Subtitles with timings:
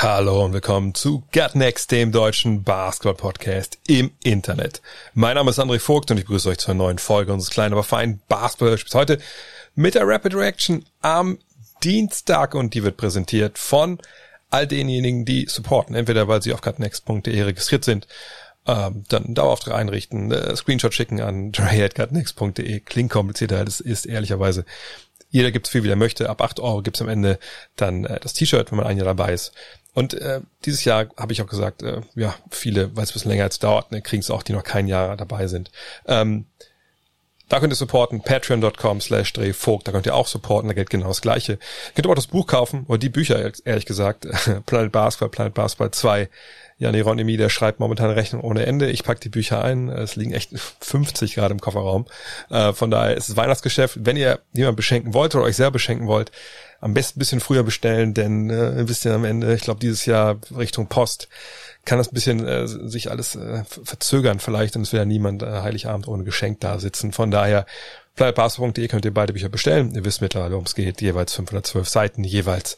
[0.00, 4.80] Hallo und willkommen zu Gut Next, dem deutschen Basketball-Podcast im Internet.
[5.12, 7.82] Mein Name ist André Vogt und ich begrüße euch zur neuen Folge unseres kleinen, aber
[7.82, 9.18] feinen Basketball-Spiels heute
[9.74, 11.38] mit der Rapid Reaction am
[11.82, 13.98] Dienstag und die wird präsentiert von
[14.50, 18.06] all denjenigen, die supporten, entweder weil sie auf gutnext.de registriert sind,
[18.68, 24.64] ähm, dann Dauerauftrag einrichten, äh, Screenshot schicken an dre.gutnext.de, klingt komplizierter, das ist ehrlicherweise
[25.30, 26.30] jeder gibt's viel, wie er möchte.
[26.30, 27.38] Ab 8 Euro gibt's am Ende
[27.76, 29.52] dann äh, das T-Shirt, wenn man ein Jahr dabei ist.
[29.98, 33.32] Und äh, dieses Jahr habe ich auch gesagt, äh, ja, viele, weil es ein bisschen
[33.32, 35.72] länger jetzt dauert, ne, kriegen es auch, die noch kein Jahr dabei sind.
[36.06, 36.46] Ähm,
[37.48, 41.08] da könnt ihr supporten, patreon.com slash drehvogt, da könnt ihr auch supporten, da gilt genau
[41.08, 41.54] das Gleiche.
[41.54, 41.58] Ihr
[41.96, 44.28] könnt aber auch das Buch kaufen, oder die Bücher, ehrlich gesagt,
[44.66, 46.28] Planet Basketball, Planet Basketball 2,
[46.78, 48.88] Jan Hieronymi, der schreibt momentan Rechnung ohne Ende.
[48.90, 49.88] Ich pack die Bücher ein.
[49.88, 52.06] Es liegen echt 50 gerade im Kofferraum.
[52.50, 53.98] Äh, von daher ist es Weihnachtsgeschäft.
[54.00, 56.30] Wenn ihr jemanden beschenken wollt oder euch selber beschenken wollt,
[56.80, 60.06] am besten ein bisschen früher bestellen, denn äh, wisst ihr am Ende, ich glaube dieses
[60.06, 61.28] Jahr Richtung Post
[61.84, 65.42] kann das ein bisschen äh, sich alles äh, verzögern vielleicht und es will ja niemand
[65.42, 67.12] äh, Heiligabend ohne Geschenk da sitzen.
[67.12, 67.66] Von daher
[68.14, 69.94] planetbasketball.de könnt ihr beide Bücher bestellen.
[69.94, 71.00] Ihr wisst mittlerweile, worum es geht.
[71.00, 72.76] Jeweils 512 Seiten, jeweils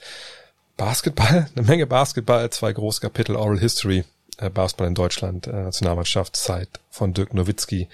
[0.81, 4.03] Basketball, eine Menge Basketball, zwei große Kapitel Oral History,
[4.39, 7.87] äh, Basketball in Deutschland, äh, Nationalmannschaftszeit von Dirk Nowitzki.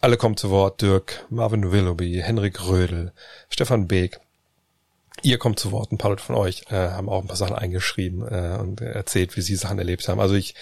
[0.00, 3.12] Alle kommen zu Wort, Dirk, Marvin Willoughby, Henrik Rödel,
[3.48, 4.18] Stefan Beek.
[5.22, 7.54] Ihr kommt zu Wort, ein paar Leute von euch äh, haben auch ein paar Sachen
[7.54, 10.18] eingeschrieben äh, und erzählt, wie sie Sachen erlebt haben.
[10.18, 10.56] Also ich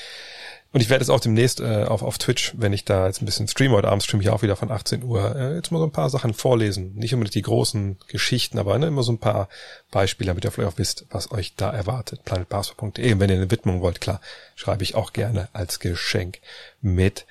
[0.72, 3.26] und ich werde es auch demnächst äh, auf, auf Twitch, wenn ich da jetzt ein
[3.26, 5.84] bisschen streame, heute Abend streame ich auch wieder von 18 Uhr, äh, jetzt mal so
[5.84, 6.95] ein paar Sachen vorlesen.
[6.95, 9.48] Nicht unbedingt die großen Geschichten, aber ne, immer so ein paar
[9.90, 12.24] Beispiele, damit ihr vielleicht auch wisst, was euch da erwartet.
[12.24, 13.12] planetbasketball.de.
[13.12, 14.20] Und wenn ihr eine Widmung wollt, klar,
[14.55, 16.39] schreibe ich auch gerne als Geschenk
[16.80, 17.27] mit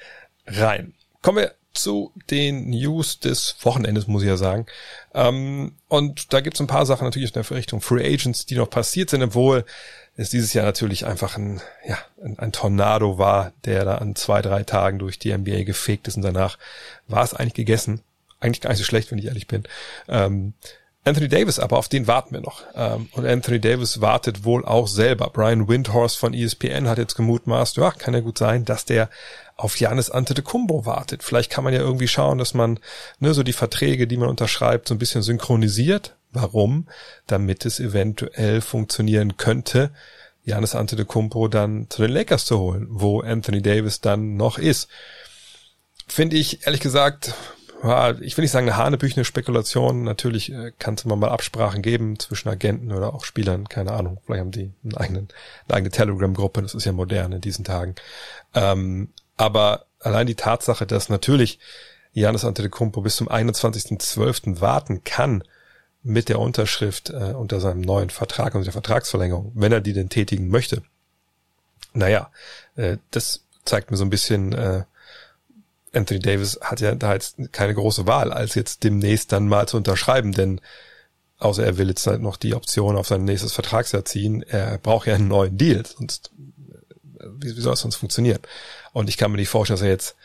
[0.45, 0.93] rein.
[1.21, 4.65] Kommen wir zu den News des Wochenendes, muss ich ja sagen.
[5.13, 8.55] Ähm, und da gibt es ein paar Sachen natürlich in der Richtung Free Agents, die
[8.55, 9.65] noch passiert sind, obwohl
[10.19, 14.41] es dieses Jahr natürlich einfach ein, ja, ein, ein, Tornado war, der da an zwei,
[14.41, 16.57] drei Tagen durch die NBA gefegt ist und danach
[17.07, 18.01] war es eigentlich gegessen.
[18.41, 19.63] Eigentlich gar nicht so schlecht, wenn ich ehrlich bin.
[20.09, 20.53] Ähm,
[21.05, 22.63] Anthony Davis, aber auf den warten wir noch.
[22.75, 25.29] Ähm, und Anthony Davis wartet wohl auch selber.
[25.29, 29.09] Brian Windhorst von ESPN hat jetzt gemutmaßt, ja, kann ja gut sein, dass der
[29.55, 31.23] auf Janis Antetokounmpo wartet.
[31.23, 32.79] Vielleicht kann man ja irgendwie schauen, dass man
[33.19, 36.15] ne, so die Verträge, die man unterschreibt, so ein bisschen synchronisiert.
[36.31, 36.87] Warum?
[37.27, 39.91] Damit es eventuell funktionieren könnte,
[40.43, 44.89] Janis Antetokounmpo dann zu den Lakers zu holen, wo Anthony Davis dann noch ist.
[46.07, 47.35] Finde ich ehrlich gesagt,
[48.19, 50.03] ich will nicht sagen eine hanebüchene Spekulation.
[50.03, 53.69] Natürlich kann es immer mal Absprachen geben zwischen Agenten oder auch Spielern.
[53.69, 54.19] Keine Ahnung.
[54.25, 55.27] Vielleicht haben die einen eigenen,
[55.67, 56.61] eine eigene Telegram-Gruppe.
[56.61, 57.95] Das ist ja modern in diesen Tagen.
[58.53, 61.59] Ähm, aber allein die Tatsache, dass natürlich
[62.11, 64.59] Janis Antetokounmpo bis zum 21.12.
[64.59, 65.43] warten kann,
[66.03, 70.09] mit der Unterschrift äh, unter seinem neuen Vertrag und der Vertragsverlängerung, wenn er die denn
[70.09, 70.81] tätigen möchte.
[71.93, 72.31] Naja,
[72.75, 74.83] äh, das zeigt mir so ein bisschen, äh,
[75.93, 79.77] Anthony Davis hat ja da jetzt keine große Wahl, als jetzt demnächst dann mal zu
[79.77, 80.61] unterschreiben, denn
[81.39, 85.07] außer er will jetzt halt noch die Option auf sein nächstes Vertragsjahr ziehen, er braucht
[85.07, 86.31] ja einen neuen Deal, sonst
[87.19, 88.39] äh, wie, wie soll es sonst funktionieren?
[88.93, 90.15] Und ich kann mir nicht vorstellen, dass er jetzt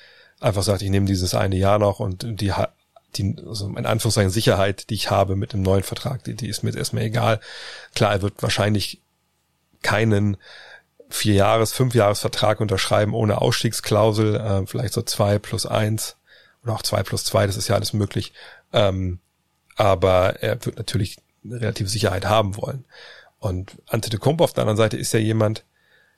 [0.40, 2.52] einfach sagt, ich nehme dieses eine Jahr noch und die
[3.18, 6.62] die, also in Anführungszeichen Sicherheit, die ich habe mit einem neuen Vertrag, die, die ist
[6.62, 7.40] mir jetzt erstmal egal.
[7.94, 9.00] Klar, er wird wahrscheinlich
[9.82, 10.36] keinen
[11.08, 16.16] vier Jahres, fünf Jahres Vertrag unterschreiben ohne Ausstiegsklausel, äh, vielleicht so zwei plus eins
[16.62, 18.32] oder auch zwei plus zwei, das ist ja alles möglich.
[18.72, 19.20] Ähm,
[19.76, 22.84] aber er wird natürlich eine relative Sicherheit haben wollen.
[23.38, 25.64] Und Antetokounmpo auf der anderen Seite ist ja jemand,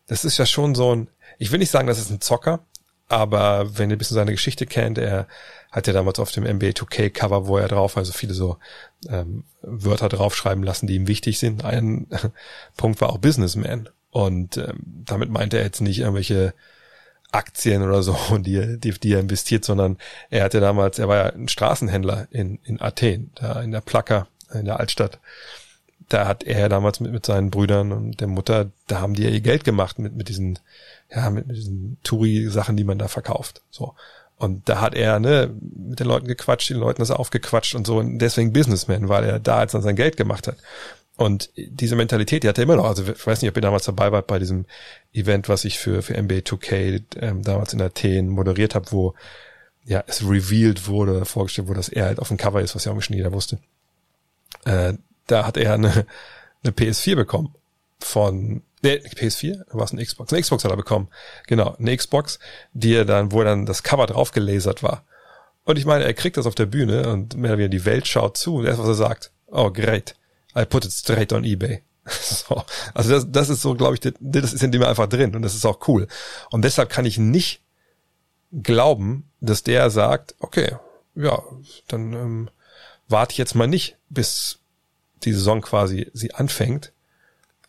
[0.06, 1.08] das ist ja schon so ein,
[1.38, 2.60] ich will nicht sagen, das ist ein Zocker,
[3.08, 5.26] aber wenn ihr ein bisschen seine Geschichte kennt, er
[5.70, 8.56] hat ja damals auf dem NBA 2K Cover, wo er drauf, also viele so
[9.08, 11.64] ähm, Wörter draufschreiben lassen, die ihm wichtig sind.
[11.64, 12.06] Ein
[12.76, 13.88] Punkt war auch Businessman.
[14.10, 16.54] Und ähm, damit meinte er jetzt nicht irgendwelche
[17.32, 19.98] Aktien oder so, die, die, die er investiert, sondern
[20.30, 24.28] er hatte damals, er war ja ein Straßenhändler in, in Athen, da in der Plaka,
[24.54, 25.20] in der Altstadt.
[26.08, 29.30] Da hat er damals mit, mit seinen Brüdern und der Mutter, da haben die ja
[29.30, 30.58] ihr Geld gemacht mit, mit diesen
[31.10, 33.62] ja, mit, mit diesen Touri-Sachen, die man da verkauft.
[33.70, 33.94] So.
[34.38, 37.98] Und da hat er ne, mit den Leuten gequatscht, den Leuten das aufgequatscht und so.
[37.98, 40.56] Und deswegen Businessman, weil er da jetzt dann sein Geld gemacht hat.
[41.16, 42.84] Und diese Mentalität, die hat er immer noch.
[42.84, 44.66] Also ich weiß nicht, ob ihr damals dabei wart bei diesem
[45.14, 49.14] Event, was ich für, für NBA 2K ähm, damals in Athen moderiert habe, wo
[49.86, 52.92] ja es revealed wurde, vorgestellt wurde, dass er halt auf dem Cover ist, was ja
[52.92, 53.58] auch schon jeder wusste.
[54.66, 54.94] Äh,
[55.26, 56.06] da hat er eine,
[56.62, 57.54] eine PS4 bekommen
[57.98, 60.32] von nee, PS4, war es eine Xbox?
[60.32, 61.08] Eine Xbox hat er bekommen.
[61.46, 62.38] Genau, eine Xbox,
[62.72, 65.04] die er dann, wo dann das Cover drauf gelasert war.
[65.64, 68.06] Und ich meine, er kriegt das auf der Bühne und mehr oder weniger die Welt
[68.06, 70.14] schaut zu und erst was er sagt, oh great,
[70.56, 71.82] I put it straight on eBay.
[72.06, 72.62] so.
[72.94, 75.54] Also das, das ist so, glaube ich, das ist in dem einfach drin und das
[75.54, 76.06] ist auch cool.
[76.50, 77.60] Und deshalb kann ich nicht
[78.52, 80.76] glauben, dass der sagt, okay,
[81.16, 81.42] ja,
[81.88, 82.50] dann ähm,
[83.08, 84.60] warte ich jetzt mal nicht, bis
[85.24, 86.92] die Saison quasi sie anfängt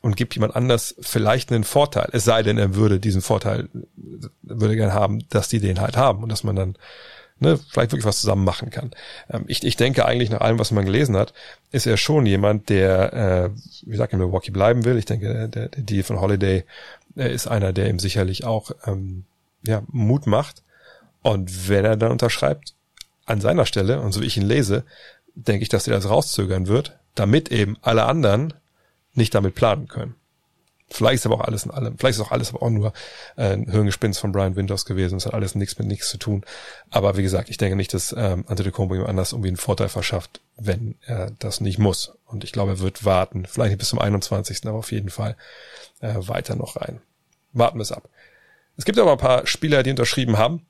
[0.02, 2.10] und gibt jemand anders vielleicht einen Vorteil.
[2.12, 3.68] Es sei denn, er würde diesen Vorteil,
[4.44, 6.78] würde gern haben, dass die den halt haben und dass man dann
[7.40, 8.92] ne, vielleicht wirklich was zusammen machen kann.
[9.30, 11.34] Ähm, ich, ich denke eigentlich nach allem, was man gelesen hat,
[11.72, 13.50] ist er schon jemand, der, äh,
[13.84, 14.98] wie gesagt, in Milwaukee bleiben will.
[14.98, 16.64] Ich denke, der, der Deal von Holiday
[17.16, 19.26] äh, ist einer, der ihm sicherlich auch ähm,
[19.64, 20.64] ja, Mut macht.
[21.22, 22.74] Und wenn er dann unterschreibt,
[23.26, 24.84] an seiner Stelle, und so wie ich ihn lese,
[25.36, 28.54] denke ich, dass er das rauszögern wird, damit eben alle anderen
[29.18, 30.16] nicht damit planen können.
[30.90, 32.94] Vielleicht ist aber auch alles in allem, vielleicht ist auch alles aber auch nur
[33.36, 35.18] äh, ein Hirngespinst von Brian Winters gewesen.
[35.18, 36.46] Es hat alles nichts mit nichts zu tun.
[36.90, 40.40] Aber wie gesagt, ich denke nicht, dass ähm, Antetokounmpo ihm anders irgendwie einen Vorteil verschafft,
[40.56, 42.14] wenn er das nicht muss.
[42.26, 43.46] Und ich glaube, er wird warten.
[43.46, 45.36] Vielleicht nicht bis zum 21., aber auf jeden Fall
[46.00, 47.02] äh, weiter noch rein.
[47.52, 48.08] Warten wir es ab.
[48.78, 50.66] Es gibt aber ein paar Spieler, die unterschrieben haben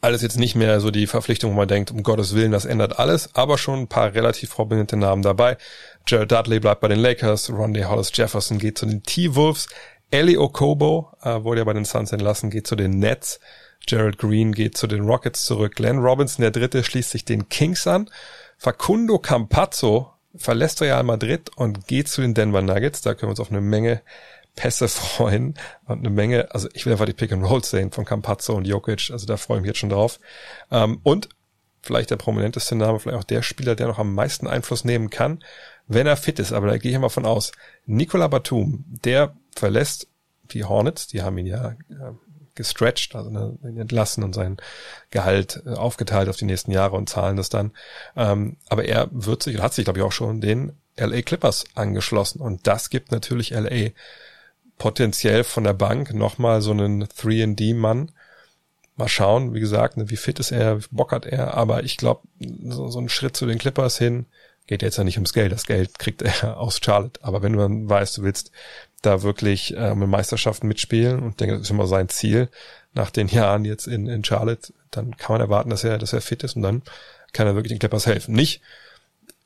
[0.00, 2.98] alles jetzt nicht mehr so die Verpflichtung, wo man denkt, um Gottes Willen, das ändert
[2.98, 5.56] alles, aber schon ein paar relativ prominente Namen dabei.
[6.06, 9.68] Jared Dudley bleibt bei den Lakers, Rondé Hollis Jefferson geht zu den T-Wolves,
[10.10, 13.40] Ellie Okobo äh, wurde ja bei den Suns entlassen, geht zu den Nets,
[13.86, 17.86] Jared Green geht zu den Rockets zurück, Glenn Robinson, der Dritte, schließt sich den Kings
[17.86, 18.10] an,
[18.58, 23.40] Facundo Campazzo verlässt Real Madrid und geht zu den Denver Nuggets, da können wir uns
[23.40, 24.02] auf eine Menge
[24.56, 25.54] Pässe freuen
[25.86, 28.66] und eine Menge, also ich will einfach die Pick and Rolls sehen von Campazzo und
[28.66, 30.20] Jokic, also da freue ich mich jetzt schon drauf.
[30.70, 31.28] Ähm, und
[31.82, 35.44] vielleicht der prominenteste Name, vielleicht auch der Spieler, der noch am meisten Einfluss nehmen kann,
[35.86, 37.52] wenn er fit ist, aber da gehe ich mal von aus.
[37.86, 40.08] Nicola Batum, der verlässt
[40.52, 42.12] die Hornets, die haben ihn ja äh,
[42.54, 44.56] gestretched, also ne, entlassen und sein
[45.10, 47.72] Gehalt äh, aufgeteilt auf die nächsten Jahre und zahlen das dann.
[48.16, 52.40] Ähm, aber er wird sich, hat sich glaube ich auch schon den LA Clippers angeschlossen
[52.40, 53.90] und das gibt natürlich LA
[54.78, 58.12] potenziell von der Bank nochmal so einen 3D-Mann.
[58.96, 61.96] Mal schauen, wie gesagt, ne, wie fit ist er, wie Bock hat er, aber ich
[61.96, 64.26] glaube, so, so ein Schritt zu den Clippers hin
[64.66, 65.52] geht jetzt ja nicht ums Geld.
[65.52, 67.20] Das Geld kriegt er aus Charlotte.
[67.22, 68.50] Aber wenn du dann weißt, du willst
[69.02, 72.48] da wirklich ähm, in Meisterschaften mitspielen und denke, das ist immer sein Ziel
[72.92, 76.20] nach den Jahren jetzt in, in Charlotte, dann kann man erwarten, dass er, dass er
[76.20, 76.82] fit ist und dann
[77.32, 78.34] kann er wirklich den Clippers helfen.
[78.34, 78.62] Nicht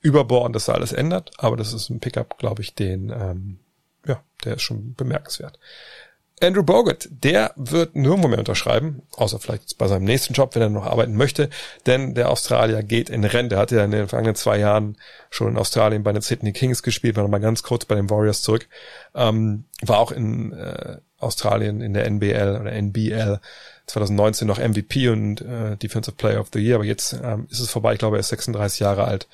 [0.01, 3.59] überbordend, dass er alles ändert, aber das ist ein Pickup, glaube ich, den ähm,
[4.07, 5.59] ja, der ist schon bemerkenswert.
[6.41, 10.69] Andrew Bogut, der wird nirgendwo mehr unterschreiben, außer vielleicht bei seinem nächsten Job, wenn er
[10.69, 11.51] noch arbeiten möchte,
[11.87, 13.57] denn der Australier geht in Rente.
[13.57, 14.97] Er hat ja in den vergangenen zwei Jahren
[15.31, 18.43] schon in Australien bei den Sydney Kings gespielt, war nochmal ganz kurz bei den Warriors
[18.43, 18.69] zurück,
[19.15, 23.41] ähm, war auch in äh, Australien in der NBL oder NBL
[23.87, 27.71] 2019 noch MVP und äh, Defensive Player of the Year, aber jetzt ähm, ist es
[27.71, 29.27] vorbei, ich glaube, er ist 36 Jahre alt.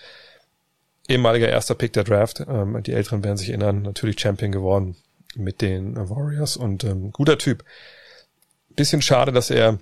[1.06, 2.40] Ehemaliger erster Pick der Draft.
[2.48, 4.96] Ähm, die Älteren werden sich erinnern, natürlich Champion geworden
[5.36, 7.64] mit den Warriors und ähm, guter Typ.
[8.70, 9.78] Bisschen schade, dass er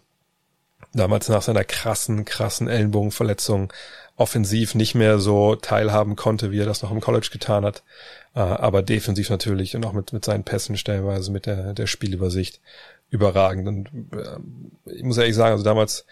[0.93, 3.73] damals nach seiner krassen, krassen Ellenbogenverletzung
[4.17, 7.83] offensiv nicht mehr so teilhaben konnte, wie er das noch im College getan hat.
[8.35, 12.61] Äh, aber defensiv natürlich und auch mit, mit seinen Pässen stellenweise, mit der, der Spielübersicht
[13.11, 13.69] überragend.
[13.69, 16.05] Und äh, ich muss ehrlich sagen, also damals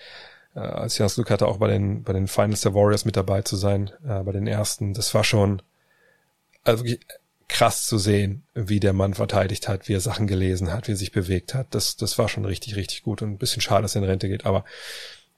[0.54, 3.16] äh, als ich das Glück hatte, auch bei den, bei den Finals der Warriors mit
[3.16, 4.94] dabei zu sein, äh, bei den ersten.
[4.94, 5.62] Das war schon
[6.64, 7.00] also wirklich
[7.50, 10.96] krass zu sehen, wie der Mann verteidigt hat, wie er Sachen gelesen hat, wie er
[10.96, 11.66] sich bewegt hat.
[11.70, 14.28] Das, das war schon richtig, richtig gut und ein bisschen schade, dass er in Rente
[14.28, 14.64] geht, aber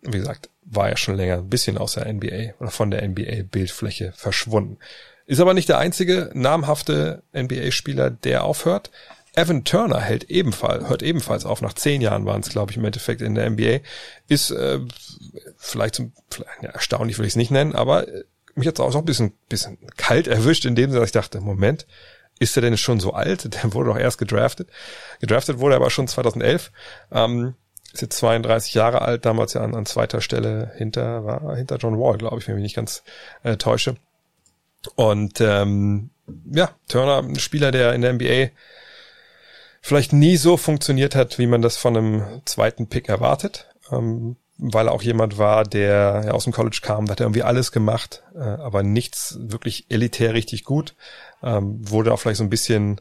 [0.03, 4.13] wie gesagt, war ja schon länger ein bisschen aus der NBA oder von der NBA-Bildfläche
[4.13, 4.79] verschwunden.
[5.27, 8.91] Ist aber nicht der einzige namhafte NBA-Spieler, der aufhört.
[9.35, 12.85] Evan Turner hält ebenfalls, hört ebenfalls auf, nach zehn Jahren waren es, glaube ich, im
[12.85, 13.79] Endeffekt in der NBA,
[14.29, 14.81] ist äh,
[15.57, 18.07] vielleicht, zum, vielleicht ja, erstaunlich will ich es nicht nennen, aber
[18.55, 21.41] mich es auch so ein bisschen, bisschen kalt erwischt, in dem Sinne, dass ich dachte,
[21.41, 21.87] Moment,
[22.39, 23.55] ist er denn schon so alt?
[23.63, 24.69] Der wurde doch erst gedraftet.
[25.21, 26.71] Gedraftet wurde er aber schon 2011.
[27.11, 27.55] Ähm,
[27.93, 31.99] ist jetzt 32 Jahre alt, damals ja an, an zweiter Stelle hinter, war hinter John
[31.99, 33.03] Wall, glaube ich, wenn ich mich nicht ganz
[33.43, 33.97] äh, täusche.
[34.97, 36.11] Und ähm,
[36.51, 38.51] ja, Turner, ein Spieler, der in der NBA
[39.83, 43.69] vielleicht nie so funktioniert hat, wie man das von einem zweiten Pick erwartet.
[43.91, 47.27] Ähm, weil er auch jemand war, der ja, aus dem College kam, da hat er
[47.27, 50.95] irgendwie alles gemacht, äh, aber nichts wirklich elitär richtig gut.
[51.43, 53.01] Ähm, wurde auch vielleicht so ein bisschen,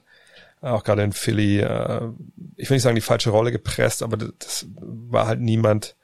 [0.62, 2.10] auch gerade in Philly, äh,
[2.56, 5.96] ich will nicht sagen, die falsche Rolle gepresst, aber das war halt niemand,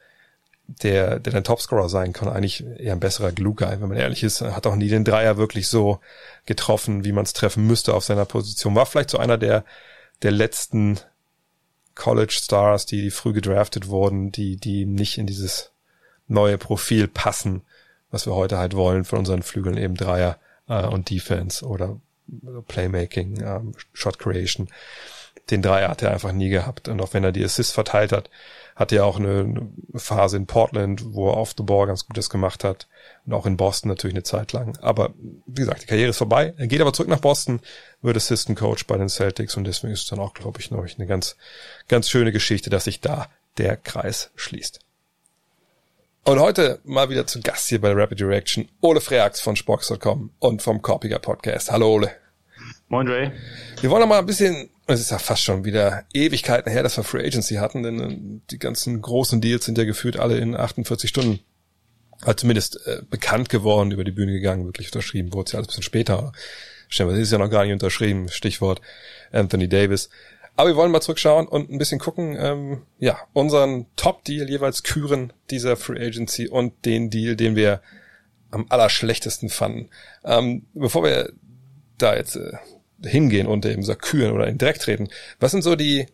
[0.67, 4.41] der, der dein Topscorer sein kann, eigentlich eher ein besserer Glue-Guy, wenn man ehrlich ist,
[4.41, 5.99] hat auch nie den Dreier wirklich so
[6.45, 8.75] getroffen, wie man es treffen müsste auf seiner Position.
[8.75, 9.63] War vielleicht so einer der,
[10.23, 10.99] der letzten
[11.97, 15.71] College Stars, die, die früh gedraftet wurden, die, die nicht in dieses
[16.27, 17.63] neue Profil passen,
[18.11, 20.37] was wir heute halt wollen von unseren Flügeln, eben Dreier
[20.67, 21.99] äh, und Defense oder
[22.67, 24.69] Playmaking, ähm, Shot Creation.
[25.49, 26.87] Den Dreier hat er einfach nie gehabt.
[26.87, 28.29] Und auch wenn er die Assists verteilt hat,
[28.75, 32.63] hatte ja auch eine Phase in Portland, wo er off the ball ganz Gutes gemacht
[32.63, 32.87] hat.
[33.25, 34.77] Und auch in Boston natürlich eine Zeit lang.
[34.81, 35.13] Aber
[35.45, 36.53] wie gesagt, die Karriere ist vorbei.
[36.57, 37.61] Er geht aber zurück nach Boston,
[38.01, 40.85] wird Assistant Coach bei den Celtics und deswegen ist es dann auch, glaube ich, noch
[40.85, 41.37] eine ganz,
[41.87, 43.27] ganz schöne Geschichte, dass sich da
[43.57, 44.79] der Kreis schließt.
[46.27, 50.61] Und heute mal wieder zu Gast hier bei Rapid Direction Ole Freax von Spox.com und
[50.61, 51.71] vom Korpiger Podcast.
[51.71, 52.11] Hallo Ole.
[52.89, 53.31] Moin Dre.
[53.79, 56.97] Wir wollen noch mal ein bisschen, es ist ja fast schon wieder Ewigkeiten her, dass
[56.97, 60.55] wir Free Agency hatten, denn äh, die ganzen großen Deals sind ja gefühlt alle in
[60.55, 61.39] 48 Stunden
[62.25, 65.67] halt zumindest äh, bekannt geworden, über die Bühne gegangen, wirklich unterschrieben wurde es ja alles
[65.67, 66.31] ein bisschen später.
[66.87, 68.81] Stellen wir, ist ja noch gar nicht unterschrieben, Stichwort
[69.31, 70.09] Anthony Davis.
[70.55, 75.31] Aber wir wollen mal zurückschauen und ein bisschen gucken, ähm, ja, unseren Top-Deal jeweils küren
[75.51, 77.81] dieser Free Agency und den Deal, den wir
[78.49, 79.89] am allerschlechtesten fanden.
[80.23, 81.31] Ähm, bevor wir
[81.99, 82.53] da jetzt äh,
[83.03, 85.09] hingehen und eben so küren oder in Dreck treten.
[85.39, 86.07] Was sind so die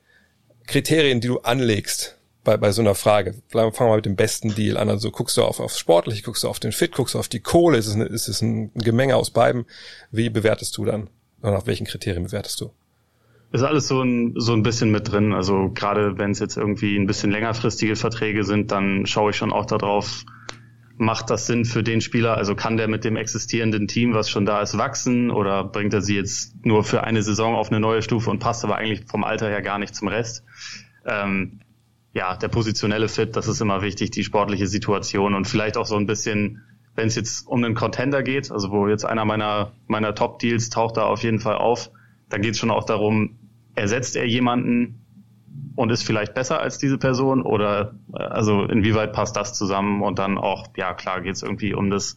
[0.67, 3.35] Kriterien, die du anlegst bei, bei so einer Frage?
[3.49, 4.89] Fangen wir mal mit dem besten Deal an.
[4.89, 7.39] Also guckst du auf, aufs Sportliche, guckst du auf den Fit, guckst du auf die
[7.39, 9.65] Kohle, ist es, eine, ist es ein Gemenge aus beiden?
[10.11, 11.09] Wie bewertest du dann?
[11.41, 12.71] Und nach welchen Kriterien bewertest du?
[13.51, 15.31] Ist alles so ein, so ein bisschen mit drin.
[15.31, 19.53] Also gerade wenn es jetzt irgendwie ein bisschen längerfristige Verträge sind, dann schaue ich schon
[19.53, 20.25] auch darauf,
[20.97, 22.37] macht das Sinn für den Spieler?
[22.37, 26.01] Also kann der mit dem existierenden Team, was schon da ist, wachsen oder bringt er
[26.01, 29.23] sie jetzt nur für eine Saison auf eine neue Stufe und passt aber eigentlich vom
[29.23, 30.43] Alter her gar nicht zum Rest?
[31.05, 31.59] Ähm,
[32.13, 35.95] ja, der positionelle Fit, das ist immer wichtig, die sportliche Situation und vielleicht auch so
[35.95, 36.61] ein bisschen,
[36.95, 40.97] wenn es jetzt um einen Contender geht, also wo jetzt einer meiner, meiner Top-Deals taucht
[40.97, 41.89] da auf jeden Fall auf,
[42.29, 43.39] dann geht es schon auch darum,
[43.73, 45.02] ersetzt er jemanden,
[45.75, 50.19] und ist vielleicht besser als diese Person oder äh, also inwieweit passt das zusammen und
[50.19, 52.15] dann auch, ja klar, geht es irgendwie um das,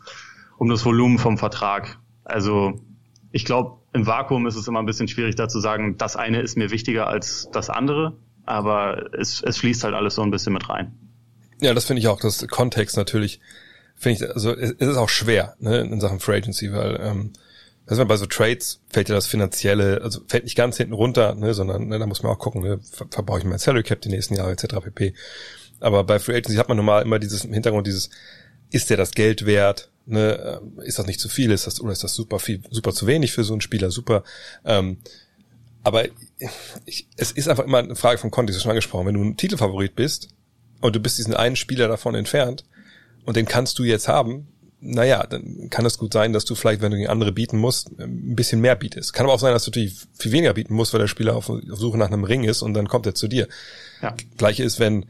[0.59, 1.99] um das Volumen vom Vertrag.
[2.25, 2.81] Also
[3.33, 6.41] ich glaube, im Vakuum ist es immer ein bisschen schwierig da zu sagen, das eine
[6.41, 10.53] ist mir wichtiger als das andere, aber es, es fließt halt alles so ein bisschen
[10.53, 10.93] mit rein.
[11.61, 13.41] Ja, das finde ich auch, das Kontext natürlich,
[13.95, 17.33] finde ich, also es ist auch schwer ne, in Sachen Free Agency, weil ähm,
[17.87, 21.55] also bei so Trades fällt ja das Finanzielle, also fällt nicht ganz hinten runter, ne,
[21.55, 24.09] sondern ne, da muss man auch gucken, ne, ver verbrauche ich mein Salary Cap die
[24.09, 24.77] nächsten Jahre etc.
[24.83, 25.15] pp.
[25.79, 28.11] Aber bei Free Agency hat man normal immer dieses im Hintergrund dieses,
[28.71, 29.91] ist der das Geld wert?
[30.07, 31.51] Ne, ähm, ist das nicht zu viel?
[31.51, 33.91] Ist das oder ist das super viel, super zu wenig für so einen Spieler?
[33.91, 34.25] Super.
[34.65, 34.99] Ähm,
[35.83, 36.07] aber
[36.87, 39.07] ich, es ist einfach immer eine Frage von Kontext, schon angesprochen.
[39.07, 40.29] Wenn du ein Titelfavorit bist
[40.81, 42.65] und du bist diesen einen Spieler davon entfernt
[43.25, 44.49] und den kannst du jetzt haben,
[44.81, 47.91] naja, dann kann es gut sein, dass du vielleicht, wenn du gegen andere bieten musst,
[47.99, 49.13] ein bisschen mehr bietest.
[49.13, 51.49] Kann aber auch sein, dass du natürlich viel weniger bieten musst, weil der Spieler auf,
[51.49, 53.49] auf Suche nach einem Ring ist und dann kommt er zu dir.
[54.03, 54.15] Ja.
[54.37, 55.07] Gleiche ist, wenn,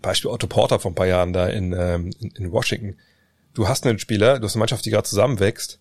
[0.00, 2.96] Beispiel Otto Porter vor ein paar Jahren da in, ähm, in, in Washington,
[3.54, 5.78] du hast einen Spieler, du hast eine Mannschaft, die gerade zusammenwächst,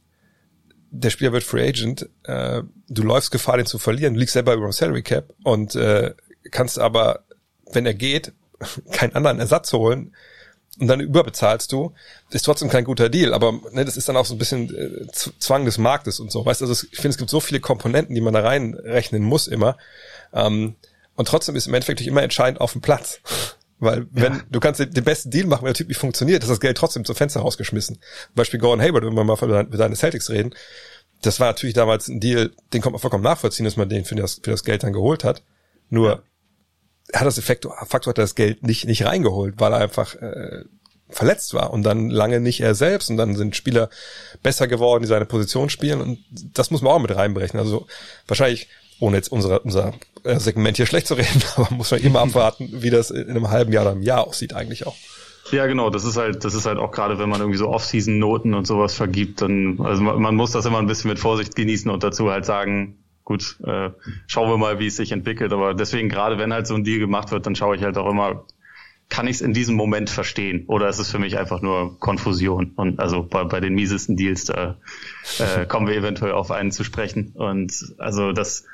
[0.91, 4.53] der Spieler wird Free Agent, äh, du läufst Gefahr, den zu verlieren, du liegst selber
[4.53, 6.13] über dem Salary Cap und äh,
[6.51, 7.23] kannst aber,
[7.71, 8.33] wenn er geht,
[8.91, 10.13] keinen anderen Ersatz holen,
[10.79, 11.93] und dann überbezahlst du,
[12.29, 13.33] ist trotzdem kein guter Deal.
[13.33, 16.45] Aber ne, das ist dann auch so ein bisschen äh, Zwang des Marktes und so.
[16.45, 19.47] Weißt du, also ich finde, es gibt so viele Komponenten, die man da reinrechnen muss
[19.47, 19.77] immer.
[20.33, 20.75] Ähm,
[21.15, 23.19] und trotzdem ist im Endeffekt immer entscheidend auf dem Platz.
[23.79, 24.41] Weil wenn ja.
[24.49, 27.03] du kannst den besten Deal machen, wenn der Typ nicht funktioniert, ist das Geld trotzdem
[27.03, 27.97] zum Fenster rausgeschmissen.
[28.35, 30.53] Beispiel Gordon Hayward, wenn wir mal für deine Celtics reden.
[31.23, 34.13] Das war natürlich damals ein Deal, den kommt man vollkommen nachvollziehen, dass man den für
[34.13, 35.41] das, für das Geld dann geholt hat.
[35.89, 36.23] Nur
[37.13, 40.63] hat das Effekt, Faktor hat das Geld nicht, nicht reingeholt, weil er einfach äh,
[41.10, 43.89] verletzt war und dann lange nicht er selbst und dann sind Spieler
[44.44, 46.20] besser geworden, die seine Position spielen und
[46.53, 47.60] das muss man auch mit reinbrechen.
[47.60, 47.88] Also
[48.27, 48.68] wahrscheinlich,
[49.00, 52.70] ohne jetzt unser, unser äh, Segment hier schlecht zu reden, aber muss man immer abwarten,
[52.72, 54.96] wie das in einem halben Jahr oder einem Jahr aussieht eigentlich auch.
[55.51, 58.53] Ja, genau, das ist halt, das ist halt auch gerade, wenn man irgendwie so Off-Season-Noten
[58.53, 61.91] und sowas vergibt, dann, also man, man muss das immer ein bisschen mit Vorsicht genießen
[61.91, 63.00] und dazu halt sagen,
[63.31, 63.91] gut, äh,
[64.27, 65.53] schauen wir mal, wie es sich entwickelt.
[65.53, 68.09] Aber deswegen, gerade wenn halt so ein Deal gemacht wird, dann schaue ich halt auch
[68.09, 68.45] immer,
[69.09, 70.65] kann ich es in diesem Moment verstehen?
[70.67, 72.71] Oder ist es für mich einfach nur Konfusion?
[72.75, 74.77] Und also bei, bei den miesesten Deals, da
[75.39, 77.33] äh, kommen wir eventuell auf einen zu sprechen.
[77.35, 78.65] Und also das,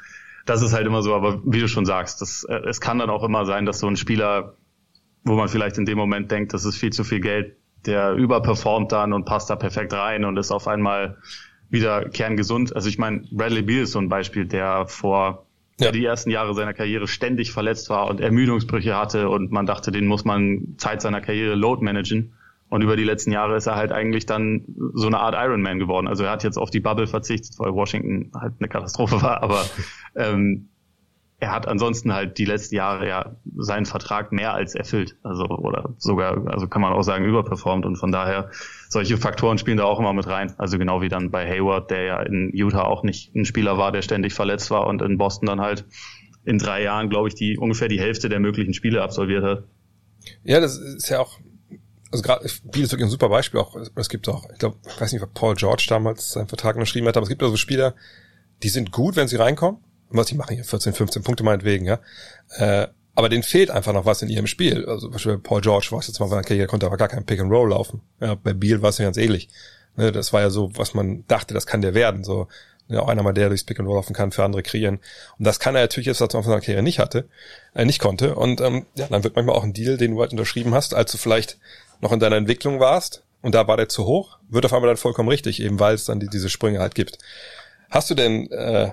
[0.46, 3.10] das ist halt immer so, aber wie du schon sagst, das, äh, es kann dann
[3.10, 4.56] auch immer sein, dass so ein Spieler
[5.28, 8.92] wo man vielleicht in dem Moment denkt, das ist viel zu viel Geld, der überperformt
[8.92, 11.18] dann und passt da perfekt rein und ist auf einmal
[11.70, 12.76] wieder kerngesund.
[12.76, 15.46] Also ich meine, Bradley Beal ist so ein Beispiel, der vor
[15.80, 15.92] ja.
[15.92, 20.08] die ersten Jahre seiner Karriere ständig verletzt war und Ermüdungsbrüche hatte und man dachte, den
[20.08, 22.34] muss man Zeit seiner Karriere load managen.
[22.70, 26.08] Und über die letzten Jahre ist er halt eigentlich dann so eine Art Ironman geworden.
[26.08, 29.64] Also er hat jetzt auf die Bubble verzichtet, weil Washington halt eine Katastrophe war, aber
[30.16, 30.68] ähm,
[31.40, 35.18] er hat ansonsten halt die letzten Jahre ja seinen Vertrag mehr als erfüllt.
[35.22, 37.86] Also oder sogar, also kann man auch sagen, überperformt.
[37.86, 38.50] Und von daher,
[38.90, 40.54] solche Faktoren spielen da auch immer mit rein.
[40.58, 43.92] Also genau wie dann bei Hayward, der ja in Utah auch nicht ein Spieler war,
[43.92, 45.86] der ständig verletzt war und in Boston dann halt
[46.44, 49.64] in drei Jahren, glaube ich, die ungefähr die Hälfte der möglichen Spiele absolviert hat.
[50.44, 51.40] Ja, das ist ja auch
[52.10, 53.76] also gerade Biel ist wirklich ein super Beispiel auch.
[53.96, 57.06] Es gibt auch, ich glaube, ich weiß nicht, ob Paul George damals seinen Vertrag unterschrieben
[57.08, 57.96] hat, aber es gibt also Spieler,
[58.64, 59.82] die sind gut, wenn sie reinkommen.
[60.10, 62.00] Was die machen hier 14, 15 Punkte meinetwegen, ja.
[62.58, 64.86] Äh, aber denen fehlt einfach noch was in ihrem Spiel.
[64.86, 67.08] Also zum Beispiel Paul George war es jetzt mal von der Karriere, konnte aber gar
[67.08, 68.02] kein Pick and Roll laufen.
[68.20, 69.50] Ja, bei Biel war es ja ganz ähnlich.
[69.96, 72.24] Ne, das war ja so, was man dachte, das kann der werden.
[72.24, 72.48] So,
[72.88, 75.00] ja, auch einer mal, der durchs Pick and Roll laufen kann, für andere kreieren.
[75.40, 77.28] Und das kann er natürlich jetzt, was er von seiner Karriere nicht hatte,
[77.74, 78.36] äh, nicht konnte.
[78.36, 81.12] Und ähm, ja, dann wird manchmal auch ein Deal, den du halt unterschrieben hast, als
[81.12, 81.58] du vielleicht
[82.02, 84.98] noch in deiner Entwicklung warst und da war der zu hoch, wird auf einmal dann
[84.98, 87.18] vollkommen richtig, eben weil es dann die, diese Sprünge halt gibt.
[87.90, 88.92] Hast du denn, äh,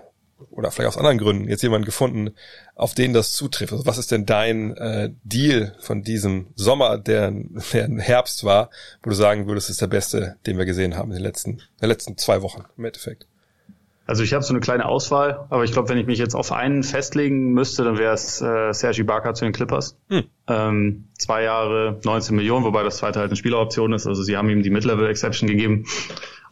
[0.50, 2.34] oder vielleicht aus anderen Gründen, jetzt jemanden gefunden,
[2.74, 3.72] auf den das zutrifft?
[3.72, 7.32] Also was ist denn dein äh, Deal von diesem Sommer, der,
[7.72, 8.70] der Herbst war,
[9.02, 11.60] wo du sagen würdest, ist der beste, den wir gesehen haben in den letzten, in
[11.82, 13.26] den letzten zwei Wochen im Endeffekt?
[14.06, 16.52] Also ich habe so eine kleine Auswahl, aber ich glaube, wenn ich mich jetzt auf
[16.52, 19.96] einen festlegen müsste, dann wäre es äh, Sergi Barker zu den Clippers.
[20.10, 20.24] Hm.
[20.46, 24.06] Ähm, zwei Jahre, 19 Millionen, wobei das zweite halt eine Spieleroption ist.
[24.06, 25.86] Also sie haben ihm die Mid-Level-Exception gegeben.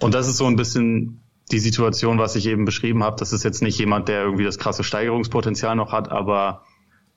[0.01, 1.22] Und das ist so ein bisschen
[1.53, 3.17] die Situation, was ich eben beschrieben habe.
[3.19, 6.65] Das ist jetzt nicht jemand, der irgendwie das krasse Steigerungspotenzial noch hat, aber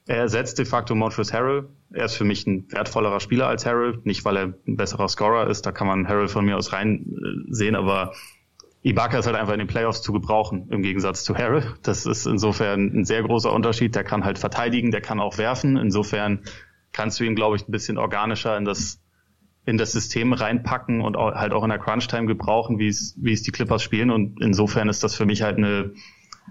[0.08, 1.70] er ersetzt de facto Montrezl Harrell.
[1.92, 4.00] Er ist für mich ein wertvollerer Spieler als Harrell.
[4.04, 7.06] Nicht, weil er ein besserer Scorer ist, da kann man Harrell von mir aus rein
[7.08, 8.14] äh, sehen, aber
[8.84, 11.74] Ibaka ist halt einfach in den Playoffs zu gebrauchen, im Gegensatz zu Harrell.
[11.82, 13.96] Das ist insofern ein sehr großer Unterschied.
[13.96, 15.76] Der kann halt verteidigen, der kann auch werfen.
[15.76, 16.44] Insofern
[16.92, 19.02] kannst du ihn, glaube ich, ein bisschen organischer in das,
[19.66, 23.34] in das System reinpacken und auch, halt auch in der Crunch-Time gebrauchen, wie es, wie
[23.34, 24.12] es die Clippers spielen.
[24.12, 25.92] Und insofern ist das für mich halt eine,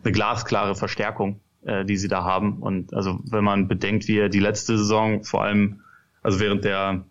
[0.03, 2.59] eine glasklare Verstärkung, äh, die sie da haben.
[2.59, 5.81] Und also, wenn man bedenkt, wie er die letzte Saison vor allem,
[6.23, 7.05] also während der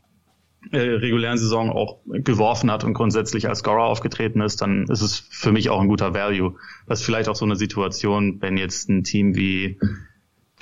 [0.72, 5.20] äh, regulären Saison auch geworfen hat und grundsätzlich als Scorer aufgetreten ist, dann ist es
[5.30, 6.56] für mich auch ein guter Value.
[6.88, 9.80] Das ist vielleicht auch so eine Situation, wenn jetzt ein Team wie,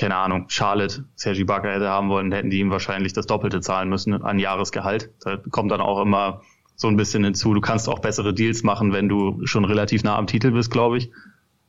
[0.02, 3.88] keine Ahnung, Charlotte Sergi Barker hätte haben wollen, hätten die ihm wahrscheinlich das Doppelte zahlen
[3.88, 5.12] müssen an Jahresgehalt.
[5.20, 6.42] Da kommt dann auch immer
[6.76, 7.54] so ein bisschen hinzu.
[7.54, 10.98] Du kannst auch bessere Deals machen, wenn du schon relativ nah am Titel bist, glaube
[10.98, 11.12] ich.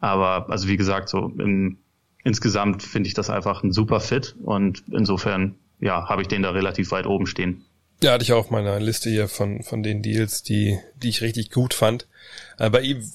[0.01, 1.77] Aber also wie gesagt, so im,
[2.25, 6.53] insgesamt finde ich das einfach ein super Fit und insofern ja, habe ich den da
[6.53, 7.67] relativ weit oben stehen.
[8.03, 11.21] Ja, hatte ich auch auf meiner Liste hier von, von den Deals, die, die ich
[11.21, 12.09] richtig gut fand.
[12.57, 13.07] Äh, bei ihm,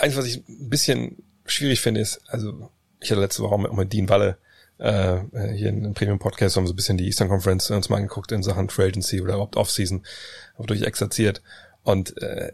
[0.00, 3.72] eins, was ich ein bisschen schwierig finde, ist, also ich hatte letzte Woche auch mit,
[3.72, 4.38] mit Dean Walle
[4.78, 5.18] äh,
[5.54, 8.42] hier in einem Premium-Podcast, haben so ein bisschen die Eastern Conference uns mal angeguckt in
[8.42, 10.04] Sachen Free Agency oder überhaupt Off-Season,
[10.58, 11.42] durch exerziert.
[11.82, 12.52] Und äh,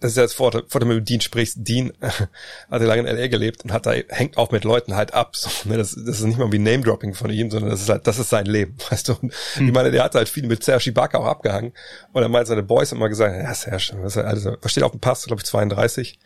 [0.00, 1.56] das ist ja das Vorteil, Vorteil, wenn du mit Dean sprichst.
[1.60, 2.10] Dean äh,
[2.70, 3.28] hat ja lange in L.A.
[3.28, 5.36] gelebt und hat da, hängt auch mit Leuten halt ab.
[5.36, 5.78] So, ne?
[5.78, 8.28] das, das ist nicht mal wie Name-Dropping von ihm, sondern das ist halt, das ist
[8.28, 9.14] sein Leben, weißt du.
[9.14, 9.68] Und hm.
[9.68, 11.72] Ich meine, der hat halt viel mit Serge Ibaka auch abgehangen.
[12.12, 15.00] Und er meint, seine Boys immer gesagt, ja, Serge, was, also, was steht auf dem
[15.00, 16.18] Pass, glaube ich, 32.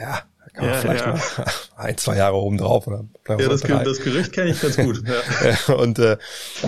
[0.00, 1.12] Ja, kann man ja, vielleicht ja.
[1.12, 5.02] mal ein, zwei Jahre oben drauf oder Ja, das, das Gerücht kenne ich ganz gut.
[5.40, 5.74] Ja.
[5.74, 6.18] und äh,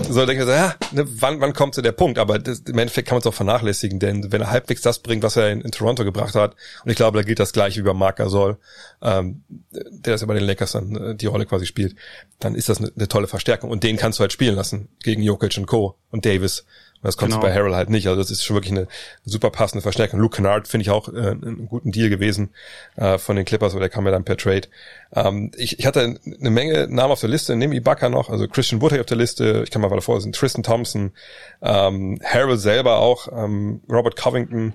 [0.08, 2.18] so denke ich so, ja, ne, wann, wann kommt zu der Punkt?
[2.18, 5.22] Aber das, im Endeffekt kann man es auch vernachlässigen, denn wenn er halbwegs das bringt,
[5.22, 7.84] was er in, in Toronto gebracht hat, und ich glaube, da gilt das gleiche wie
[7.84, 8.58] bei Marc Gasol,
[9.02, 11.96] ähm, der das ja bei den Lakers dann äh, die Rolle quasi spielt,
[12.38, 13.70] dann ist das eine, eine tolle Verstärkung.
[13.70, 15.96] Und den kannst du halt spielen lassen gegen Jokic und Co.
[16.10, 16.64] und Davis
[17.02, 17.42] das kommt genau.
[17.42, 18.06] bei Harrell halt nicht.
[18.06, 18.86] Also das ist schon wirklich eine
[19.24, 20.20] super passende Verstärkung.
[20.20, 22.50] Luke Kennard finde ich auch äh, einen guten Deal gewesen
[22.96, 24.68] äh, von den Clippers, weil der kam ja dann per Trade.
[25.14, 28.80] Ähm, ich, ich hatte eine Menge Namen auf der Liste, nehme Ibaka noch, also Christian
[28.80, 31.12] Wood auf der Liste, ich kann mal weiter vor, sind Tristan Thompson,
[31.60, 34.74] ähm, Harrell selber auch, ähm, Robert Covington,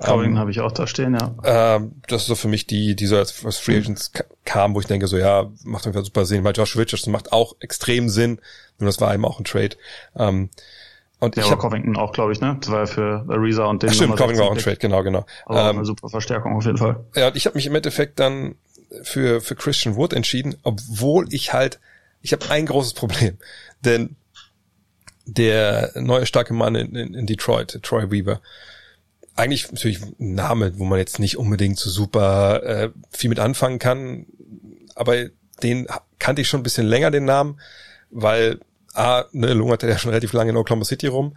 [0.00, 1.34] Covington ähm, habe ich auch da stehen, ja.
[1.76, 4.10] Ähm, das ist so für mich die, die so als, Free Agents
[4.44, 7.54] kam, wo ich denke so, ja, macht einfach super Sinn, weil Josh Richardson macht auch
[7.60, 8.40] extrem Sinn,
[8.78, 9.76] nur das war eben auch ein Trade.
[10.16, 10.50] Ähm,
[11.24, 12.56] und ja, ich aber Covington auch, glaube ich, ne?
[12.60, 13.90] Das war ja für Ariza und den.
[13.90, 15.26] Ach, stimmt, Covington war auch ein Trade, genau, genau.
[15.46, 17.04] Aber ähm, eine super Verstärkung auf jeden Fall.
[17.14, 18.54] Ja, und ich habe mich im Endeffekt dann
[19.02, 21.80] für, für Christian Wood entschieden, obwohl ich halt,
[22.22, 23.38] ich habe ein großes Problem.
[23.80, 24.16] Denn
[25.26, 28.40] der neue starke Mann in, in, in Detroit, Troy Weaver,
[29.36, 33.78] eigentlich natürlich ein Name, wo man jetzt nicht unbedingt so super äh, viel mit anfangen
[33.78, 34.26] kann,
[34.94, 35.26] aber
[35.62, 37.60] den kannte ich schon ein bisschen länger, den Namen,
[38.10, 38.60] weil
[38.94, 41.36] A, ne, lungerte ja schon relativ lange in Oklahoma City rum.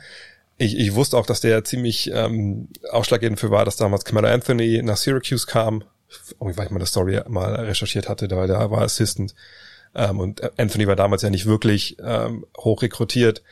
[0.58, 4.82] Ich, ich wusste auch, dass der ziemlich ähm, ausschlaggebend für war, dass damals Camilla Anthony
[4.84, 5.84] nach Syracuse kam.
[6.39, 9.36] Irgendwie, weil ich mal eine Story mal recherchiert hatte, da, da war Assistant.
[9.93, 13.43] Ähm, und Anthony war damals ja nicht wirklich ähm, hoch rekrutiert.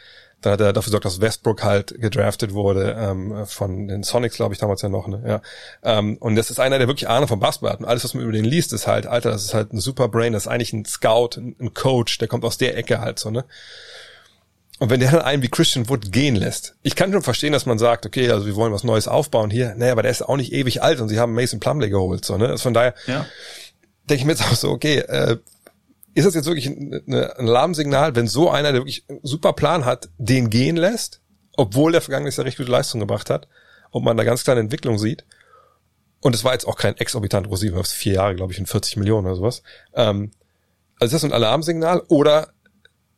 [0.42, 4.54] Dann hat er dafür gesorgt, dass Westbrook halt gedraftet wurde, ähm, von den Sonics, glaube
[4.54, 5.24] ich, damals ja noch, ne?
[5.26, 5.42] Ja.
[5.98, 7.80] Ähm, und das ist einer, der wirklich Ahnung vom Basketball hat.
[7.80, 10.08] Und alles, was man über den liest, ist halt, Alter, das ist halt ein super
[10.08, 13.20] Brain, das ist eigentlich ein Scout, ein, ein Coach, der kommt aus der Ecke halt
[13.20, 13.46] so, ne?
[14.78, 17.66] Und wenn der dann einen wie Christian Wood gehen lässt, ich kann schon verstehen, dass
[17.66, 20.36] man sagt, okay, also wir wollen was Neues aufbauen hier, naja, aber der ist auch
[20.36, 22.50] nicht ewig alt und sie haben Mason Plumley geholt, so, ne?
[22.50, 23.26] Also von daher ja.
[24.10, 25.38] denke ich mir jetzt auch so, okay, äh,
[26.16, 29.86] ist das jetzt wirklich ein, ein Alarmsignal, wenn so einer, der wirklich einen super Plan
[29.86, 31.22] hat, den gehen lässt,
[31.58, 33.48] obwohl der vergangenes Jahr recht gute Leistung gebracht hat
[33.92, 35.26] und man da ganz kleine Entwicklung sieht?
[36.22, 39.28] Und es war jetzt auch kein exorbitant Receiver, vier Jahre, glaube ich, in 40 Millionen
[39.28, 39.62] oder sowas.
[39.94, 40.32] Ähm,
[41.00, 42.54] also ist das ein Alarmsignal oder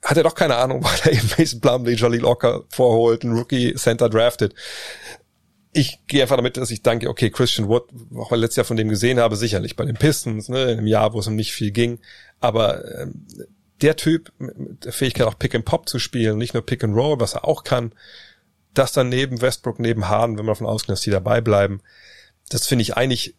[0.03, 3.75] hat er doch keine Ahnung, weil er eben Mason Plumlee, Jaleel Ocker vorholt, einen Rookie
[3.75, 4.55] Center drafted.
[5.77, 7.83] Ich gehe einfach damit, dass ich denke, okay, Christian Wood,
[8.15, 10.79] auch weil ich letztes Jahr von dem gesehen habe, sicherlich bei den Pistons, ne, in
[10.79, 11.99] einem Jahr, wo es um nicht viel ging.
[12.39, 13.25] Aber ähm,
[13.81, 16.95] der Typ mit der Fähigkeit auch Pick and Pop zu spielen, nicht nur Pick and
[16.95, 17.91] Roll, was er auch kann,
[18.73, 21.81] das dann neben Westbrook, neben Harden, wenn man davon ausgeht, dass die dabei bleiben,
[22.49, 23.35] das finde ich eigentlich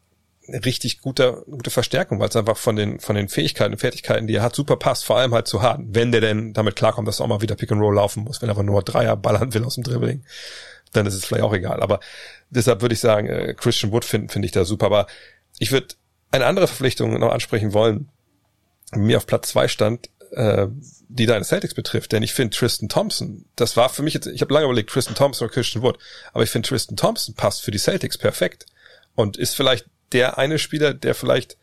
[0.49, 4.37] richtig guter, gute Verstärkung, weil es einfach von den, von den Fähigkeiten und Fertigkeiten, die
[4.37, 7.21] er hat, super passt, vor allem halt zu Harden, wenn der denn damit klarkommt, dass
[7.21, 9.53] er auch mal wieder Pick and Roll laufen muss, wenn er einfach nur Dreier ballern
[9.55, 10.25] will aus dem Dribbling,
[10.93, 11.83] dann ist es vielleicht auch egal.
[11.83, 12.01] Aber
[12.51, 14.87] deshalb würde ich sagen, äh, Christian Wood finde find ich da super.
[14.87, 15.07] Aber
[15.59, 15.95] ich würde
[16.31, 18.09] eine andere Verpflichtung noch ansprechen wollen,
[18.95, 20.69] die mir auf Platz zwei stand, äh,
[21.09, 24.43] die deine Celtics betrifft, denn ich finde Tristan Thompson, das war für mich jetzt, ich
[24.43, 25.99] habe lange überlegt, Tristan Thompson oder Christian Wood,
[26.33, 28.67] aber ich finde Tristan Thompson passt für die Celtics perfekt
[29.15, 31.57] und ist vielleicht der eine Spieler, der vielleicht,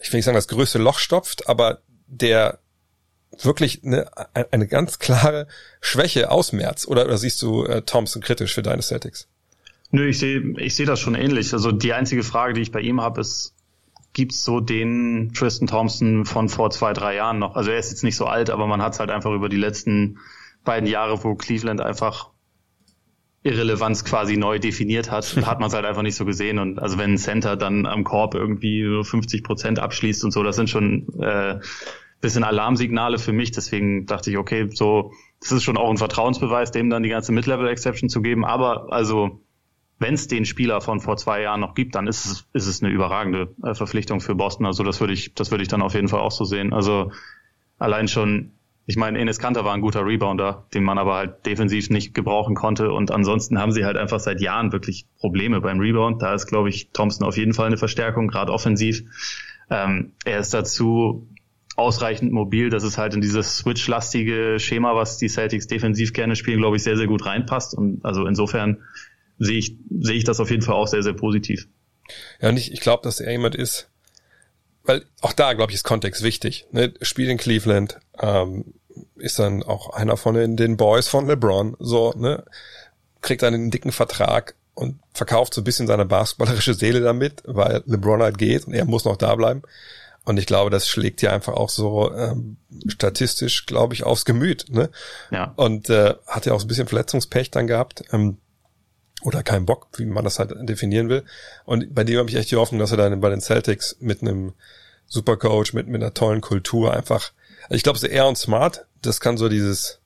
[0.00, 2.59] ich will nicht sagen, das größte Loch stopft, aber der
[3.44, 4.08] wirklich eine,
[4.50, 5.46] eine ganz klare
[5.80, 6.88] Schwäche ausmerzt.
[6.88, 9.28] Oder, oder siehst du äh, Thompson kritisch für deine Celtics?
[9.90, 11.52] Nö, ich sehe ich sehe das schon ähnlich.
[11.52, 13.54] Also die einzige Frage, die ich bei ihm habe, ist,
[14.12, 17.56] gibt's so den Tristan Thompson von vor zwei, drei Jahren noch?
[17.56, 19.56] Also er ist jetzt nicht so alt, aber man hat es halt einfach über die
[19.56, 20.18] letzten
[20.64, 22.30] beiden Jahre, wo Cleveland einfach
[23.42, 26.58] Irrelevanz quasi neu definiert hat, hat man es halt einfach nicht so gesehen.
[26.58, 30.42] Und also wenn ein Center dann am Korb irgendwie so 50 Prozent abschließt und so,
[30.42, 31.58] das sind schon äh,
[32.20, 33.50] bisschen Alarmsignale für mich.
[33.50, 37.32] Deswegen dachte ich, okay, so, das ist schon auch ein Vertrauensbeweis, dem dann die ganze
[37.32, 38.44] Mid-Level-Exception zu geben.
[38.44, 39.40] Aber also,
[39.98, 42.82] wenn es den Spieler von vor zwei Jahren noch gibt, dann ist es, ist es
[42.82, 44.66] eine überragende äh, Verpflichtung für Boston.
[44.66, 46.72] Also das würde ich, das würde ich dann auf jeden Fall auch so sehen.
[46.72, 47.12] Also
[47.78, 48.52] allein schon
[48.90, 52.56] ich meine, Enes Kanter war ein guter Rebounder, den man aber halt defensiv nicht gebrauchen
[52.56, 52.90] konnte.
[52.90, 56.20] Und ansonsten haben sie halt einfach seit Jahren wirklich Probleme beim Rebound.
[56.22, 59.04] Da ist, glaube ich, Thompson auf jeden Fall eine Verstärkung, gerade offensiv.
[59.70, 61.28] Ähm, er ist dazu
[61.80, 66.58] ausreichend mobil, dass es halt in dieses Switch-lastige Schema, was die Celtics defensiv gerne spielen,
[66.58, 67.74] glaube ich, sehr, sehr gut reinpasst.
[67.74, 68.78] Und also insofern
[69.38, 71.66] sehe ich, sehe ich das auf jeden Fall auch sehr, sehr positiv.
[72.40, 73.88] Ja, und ich, ich glaube, dass er jemand ist,
[74.84, 76.66] weil auch da, glaube ich, ist Kontext wichtig.
[76.72, 76.92] Ne?
[77.02, 78.74] Spiel in Cleveland, ähm,
[79.16, 82.44] ist dann auch einer von den, den Boys von LeBron, so, ne,
[83.20, 87.82] kriegt dann einen dicken Vertrag und verkauft so ein bisschen seine basketballerische Seele damit, weil
[87.86, 89.62] LeBron halt geht und er muss noch da bleiben.
[90.24, 92.56] Und ich glaube, das schlägt ja einfach auch so ähm,
[92.86, 94.66] statistisch, glaube ich, aufs Gemüt.
[94.68, 94.90] Ne?
[95.30, 95.52] Ja.
[95.56, 98.04] Und äh, hat ja auch so ein bisschen Verletzungspech dann gehabt.
[98.12, 98.38] Ähm,
[99.22, 101.24] oder keinen Bock, wie man das halt definieren will.
[101.64, 104.22] Und bei dem habe ich echt die Hoffnung, dass er dann bei den Celtics mit
[104.22, 104.54] einem
[105.08, 107.32] Supercoach, mit, mit einer tollen Kultur einfach
[107.70, 110.00] also ich glaube, so er und Smart, das kann so dieses,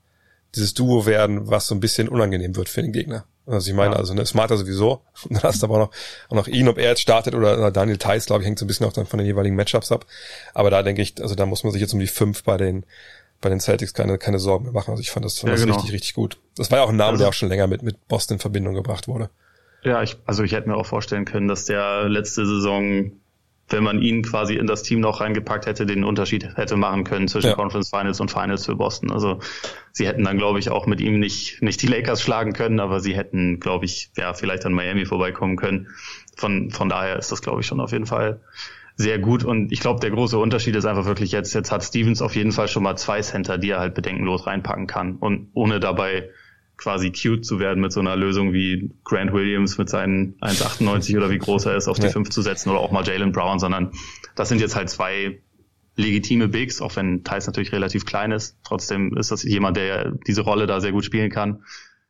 [0.55, 3.25] dieses Duo werden, was so ein bisschen unangenehm wird für den Gegner.
[3.47, 3.99] Also ich meine, ja.
[3.99, 5.03] also ne, Smarter sowieso.
[5.29, 5.91] Und dann hast du aber auch noch,
[6.29, 8.65] auch noch ihn, ob er jetzt startet oder, oder Daniel Theiss, glaube ich, hängt so
[8.65, 10.07] ein bisschen auch dann von den jeweiligen Matchups ab.
[10.55, 12.85] Aber da denke ich, also da muss man sich jetzt um die fünf bei den
[13.41, 14.91] bei den Celtics keine, keine Sorgen mehr machen.
[14.91, 15.75] Also ich fand das, fand ja, das genau.
[15.75, 16.39] richtig, richtig gut.
[16.57, 18.41] Das war ja auch ein Name, also, der auch schon länger mit, mit Boston in
[18.41, 19.29] Verbindung gebracht wurde.
[19.83, 23.13] Ja, ich, also ich hätte mir auch vorstellen können, dass der letzte Saison
[23.69, 27.29] wenn man ihn quasi in das Team noch reingepackt hätte, den Unterschied hätte machen können
[27.29, 27.55] zwischen ja.
[27.55, 29.11] Conference Finals und Finals für Boston.
[29.11, 29.41] Also
[29.93, 33.01] sie hätten dann, glaube ich, auch mit ihm nicht, nicht die Lakers schlagen können, aber
[33.01, 35.89] sie hätten, glaube ich, ja, vielleicht an Miami vorbeikommen können.
[36.37, 38.41] Von, von daher ist das, glaube ich, schon auf jeden Fall
[38.97, 39.45] sehr gut.
[39.45, 42.53] Und ich glaube, der große Unterschied ist einfach wirklich jetzt, jetzt hat Stevens auf jeden
[42.53, 46.31] Fall schon mal zwei Center, die er halt bedenkenlos reinpacken kann und ohne dabei
[46.77, 51.31] quasi cute zu werden mit so einer Lösung wie Grant Williams mit seinen 1,98 oder
[51.31, 52.13] wie groß er ist, auf die ja.
[52.13, 53.93] 5 zu setzen oder auch mal Jalen Brown, sondern
[54.35, 55.41] das sind jetzt halt zwei
[55.97, 58.59] legitime Bigs, auch wenn Thais natürlich relativ klein ist.
[58.65, 61.63] Trotzdem ist das jemand, der diese Rolle da sehr gut spielen kann.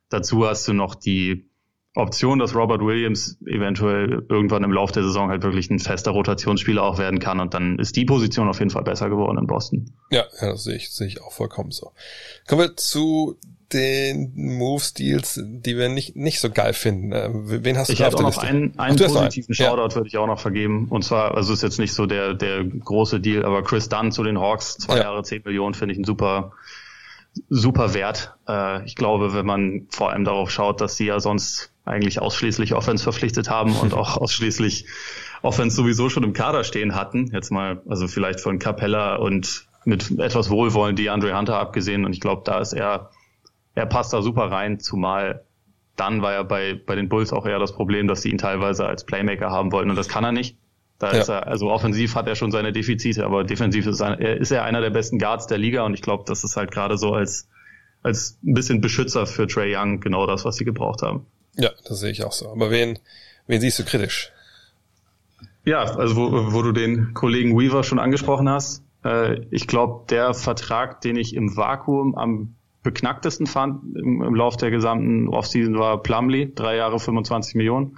[0.09, 1.49] Dazu hast du noch die
[1.95, 6.83] Option, dass Robert Williams eventuell irgendwann im Laufe der Saison halt wirklich ein fester Rotationsspieler
[6.83, 9.93] auch werden kann und dann ist die Position auf jeden Fall besser geworden in Boston.
[10.11, 11.93] Ja, ja das sehe ich, sehe ich auch vollkommen so.
[12.47, 13.39] Kommen wir zu
[13.73, 17.11] den Move-Steals, die wir nicht, nicht so geil finden.
[17.11, 18.47] Äh, wen hast du ich da auf der noch Liste?
[18.47, 19.55] einen, einen Ach, positiven einen.
[19.55, 20.87] Shoutout würde ich auch noch vergeben.
[20.89, 24.23] Und zwar, also ist jetzt nicht so der, der große Deal, aber Chris Dunn zu
[24.23, 25.03] den Hawks, zwei Ja.
[25.03, 26.53] Jahre, zehn Millionen, finde ich ein super,
[27.49, 28.35] super Wert.
[28.47, 32.73] Äh, ich glaube, wenn man vor allem darauf schaut, dass sie ja sonst eigentlich ausschließlich
[32.73, 34.87] Offense verpflichtet haben und auch ausschließlich
[35.41, 37.29] Offense sowieso schon im Kader stehen hatten.
[37.33, 42.05] Jetzt mal, also vielleicht von Capella und mit etwas Wohlwollen die Andre Hunter abgesehen.
[42.05, 43.11] Und ich glaube, da ist er,
[43.75, 45.43] er passt da super rein, zumal
[45.95, 48.85] dann war ja bei, bei den Bulls auch eher das Problem, dass sie ihn teilweise
[48.85, 50.57] als Playmaker haben wollten und das kann er nicht.
[50.99, 51.19] Da Ja.
[51.21, 54.63] ist er, also offensiv hat er schon seine Defizite, aber defensiv ist er, ist er
[54.63, 57.47] einer der besten Guards der Liga und ich glaube, das ist halt gerade so als,
[58.03, 61.25] als ein bisschen Beschützer für Trey Young genau das, was sie gebraucht haben.
[61.55, 62.49] Ja, das sehe ich auch so.
[62.49, 62.99] Aber wen,
[63.47, 64.31] wen siehst du kritisch?
[65.65, 70.33] Ja, also wo, wo du den Kollegen Weaver schon angesprochen hast, äh, ich glaube, der
[70.33, 76.01] Vertrag, den ich im Vakuum am beknacktesten fand im, im Lauf der gesamten Offseason war
[76.01, 77.97] Plumlee, drei Jahre 25 Millionen.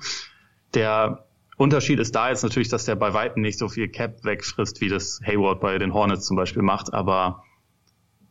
[0.74, 1.26] Der
[1.58, 4.90] Unterschied ist da jetzt natürlich, dass der bei Weitem nicht so viel Cap wegfrisst, wie
[4.90, 7.44] das Hayward bei den Hornets zum Beispiel macht, aber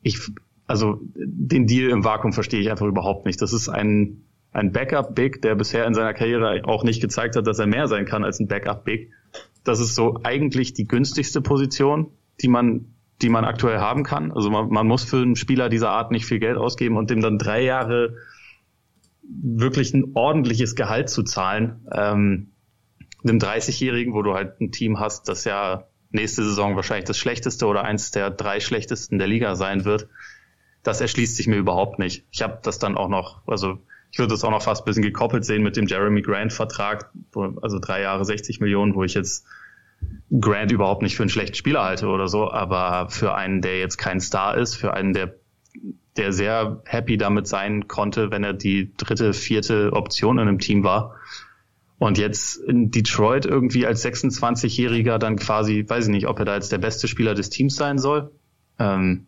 [0.02, 0.18] ich,
[0.66, 3.42] also den Deal im Vakuum verstehe ich einfach überhaupt nicht.
[3.42, 7.58] Das ist ein, ein Backup-Big, der bisher in seiner Karriere auch nicht gezeigt hat, dass
[7.58, 9.10] er mehr sein kann als ein Backup-Big.
[9.64, 14.32] Das ist so eigentlich die günstigste Position, die man, die man aktuell haben kann.
[14.32, 17.20] Also man, man muss für einen Spieler dieser Art nicht viel Geld ausgeben und dem
[17.20, 18.16] dann drei Jahre
[19.22, 21.86] wirklich ein ordentliches Gehalt zu zahlen.
[21.92, 22.52] Ähm,
[23.24, 27.66] einem 30-Jährigen, wo du halt ein Team hast, das ja nächste Saison wahrscheinlich das schlechteste
[27.66, 30.08] oder eins der drei schlechtesten der Liga sein wird,
[30.82, 32.24] das erschließt sich mir überhaupt nicht.
[32.30, 33.78] Ich habe das dann auch noch, also
[34.12, 37.10] ich würde das auch noch fast ein bisschen gekoppelt sehen mit dem Jeremy Grant-Vertrag,
[37.60, 39.46] also drei Jahre 60 Millionen, wo ich jetzt
[40.40, 43.96] Grant überhaupt nicht für einen schlechten Spieler halte oder so, aber für einen, der jetzt
[43.96, 45.34] kein Star ist, für einen, der
[46.16, 50.84] der sehr happy damit sein konnte, wenn er die dritte, vierte Option in einem Team
[50.84, 51.14] war.
[51.98, 56.54] Und jetzt in Detroit irgendwie als 26-Jähriger dann quasi, weiß ich nicht, ob er da
[56.54, 58.30] jetzt der beste Spieler des Teams sein soll.
[58.78, 59.26] Ähm,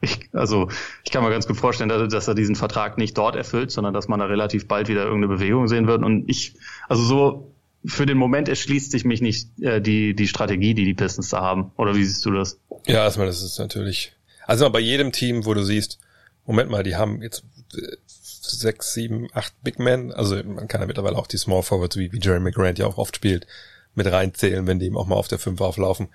[0.00, 0.68] ich, also
[1.04, 3.94] ich kann mir ganz gut vorstellen, dass, dass er diesen Vertrag nicht dort erfüllt, sondern
[3.94, 6.02] dass man da relativ bald wieder irgendeine Bewegung sehen wird.
[6.02, 6.56] Und ich,
[6.88, 10.94] also so für den Moment erschließt sich mich nicht äh, die die Strategie, die die
[10.94, 11.72] Pistons da haben.
[11.76, 12.58] Oder wie siehst du das?
[12.86, 14.12] Ja, erstmal, das ist natürlich,
[14.46, 15.98] also bei jedem Team, wo du siehst,
[16.46, 20.86] Moment mal, die haben jetzt äh, sechs, sieben, acht Big Men, also man kann ja
[20.86, 23.46] mittlerweile auch die Small Forwards, wie, wie Jeremy Grant ja auch oft spielt,
[23.94, 26.08] mit reinzählen, wenn die eben auch mal auf der Fünf auflaufen.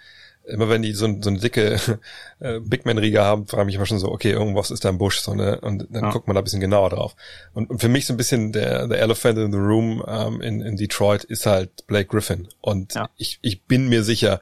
[0.48, 1.80] Immer wenn die so, so eine dicke
[2.40, 4.98] äh, Big Man-Riga haben, frage ich mich immer schon so, okay, irgendwas ist da im
[4.98, 5.60] Busch, so, ne?
[5.62, 6.12] Und dann Ja.
[6.12, 7.16] guckt man da ein bisschen genauer drauf.
[7.54, 10.62] Und, und für mich so ein bisschen der, der Elephant in the Room ähm, in,
[10.62, 12.48] in Detroit ist halt Blake Griffin.
[12.62, 13.10] Und Ja.
[13.18, 14.40] ich, ich bin mir sicher,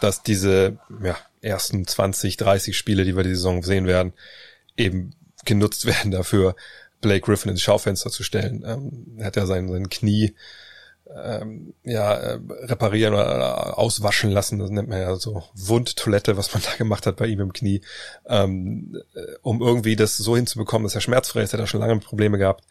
[0.00, 4.12] dass diese ja, ersten 20, 30 Spiele, die wir die Saison sehen werden,
[4.76, 6.54] eben genutzt werden dafür,
[7.00, 8.64] Blake Griffin ins Schaufenster zu stellen.
[8.64, 10.34] Ähm, er hat ja sein, sein Knie
[11.24, 14.58] ähm, ja, äh, reparieren oder auswaschen lassen.
[14.58, 17.82] Das nennt man ja so Wundtoilette, was man da gemacht hat bei ihm im Knie,
[18.26, 21.52] ähm, äh, um irgendwie das so hinzubekommen, dass er schmerzfrei ist.
[21.52, 22.64] Er hat da schon lange Probleme gehabt.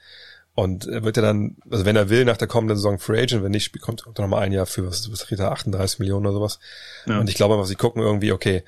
[0.53, 3.41] Und er wird ja dann, also wenn er will, nach der kommenden Saison Free Agent,
[3.43, 5.99] wenn nicht, kommt kommt er noch mal ein Jahr für, was, was kriegt er, 38
[5.99, 6.59] Millionen oder sowas.
[7.05, 7.19] Ja.
[7.19, 8.63] Und ich glaube einfach, sie gucken irgendwie, okay,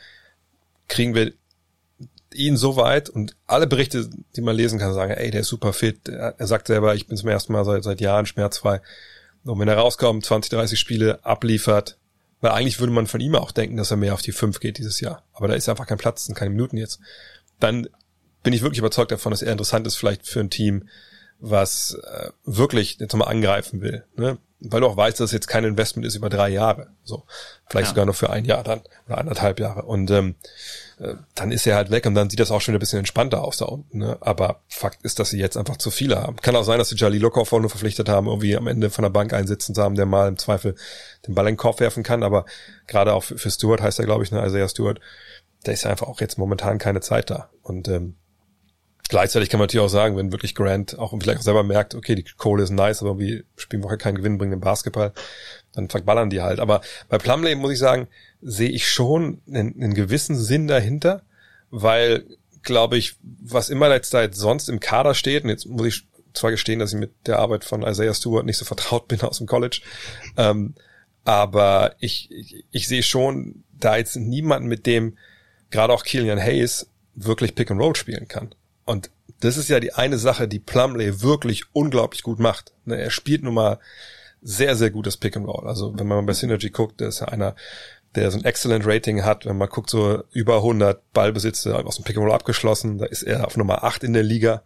[0.87, 1.33] kriegen wir
[2.33, 5.73] ihn so weit und alle Berichte, die man lesen kann, sagen, ey, der ist super
[5.73, 6.07] fit.
[6.07, 8.81] Er, er sagt selber, ich bin zum ersten Mal seit, seit Jahren schmerzfrei.
[9.45, 11.97] Und wenn er rauskommt, 20, 30 Spiele abliefert,
[12.41, 14.77] weil eigentlich würde man von ihm auch denken, dass er mehr auf die 5 geht
[14.77, 15.23] dieses Jahr.
[15.33, 16.99] Aber da ist einfach kein Platz und keine Minuten jetzt.
[17.59, 17.87] Dann
[18.43, 20.87] bin ich wirklich überzeugt davon, dass er interessant ist vielleicht für ein Team,
[21.39, 24.05] was äh, wirklich jetzt mal angreifen will.
[24.15, 24.37] Ne?
[24.65, 26.87] Weil du auch weißt, dass es jetzt kein Investment ist über drei Jahre.
[27.03, 27.23] So,
[27.69, 27.89] vielleicht Ja.
[27.89, 29.83] sogar nur für ein Jahr dann oder anderthalb Jahre.
[29.83, 30.35] Und ähm,
[30.99, 32.99] äh, dann ist er halt weg und dann sieht das auch schon wieder ein bisschen
[32.99, 33.97] entspannter aus da unten.
[33.97, 34.17] Ne?
[34.21, 36.37] Aber Fakt ist, dass sie jetzt einfach zu viele haben.
[36.37, 39.03] Kann auch sein, dass sie Jali Lokov auch nur verpflichtet haben, irgendwie am Ende von
[39.03, 40.75] der Bank einsitzen zu haben, der mal im Zweifel
[41.27, 42.23] den Ball in den Korb werfen kann.
[42.23, 42.45] Aber
[42.87, 44.99] gerade auch für, für Stewart heißt er, glaube ich, ne, Isaiah Stewart,
[45.63, 47.49] da ist einfach auch jetzt momentan keine Zeit da.
[47.63, 48.15] Und ähm,
[49.13, 52.15] Gleichzeitig kann man natürlich auch sagen, wenn wirklich Grant auch vielleicht auch selber merkt, okay,
[52.15, 55.13] die Kohle ist nice, aber wir spielen wir keinen gewinnbringenden Basketball,
[55.71, 56.59] dann verballern die halt.
[56.59, 58.07] Aber bei Plumlee muss ich sagen,
[58.41, 61.21] sehe ich schon einen, einen gewissen Sinn dahinter,
[61.69, 62.25] weil,
[62.63, 66.07] glaube ich, was immer jetzt da jetzt sonst im Kader steht, und jetzt muss ich
[66.33, 69.37] zwar gestehen, dass ich mit der Arbeit von Isaiah Stewart nicht so vertraut bin aus
[69.37, 69.81] dem College,
[70.37, 70.73] ähm,
[71.23, 75.19] aber ich, ich, ich sehe schon da jetzt niemanden, mit dem
[75.69, 78.55] gerade auch Killian Hayes wirklich Pick and Roll spielen kann.
[78.85, 82.73] Und das ist ja die eine Sache, die Plumley wirklich unglaublich gut macht.
[82.85, 83.79] Ne, er spielt nun mal
[84.41, 85.67] sehr, sehr gutes Pick and Roll.
[85.67, 87.55] Also wenn man bei Synergy guckt, der ist ja einer,
[88.15, 89.45] der so ein Excellent Rating hat.
[89.45, 93.23] Wenn man guckt, so über 100 Ballbesitze aus dem Pick and Roll abgeschlossen, da ist
[93.23, 94.63] er auf Nummer 8 in der Liga.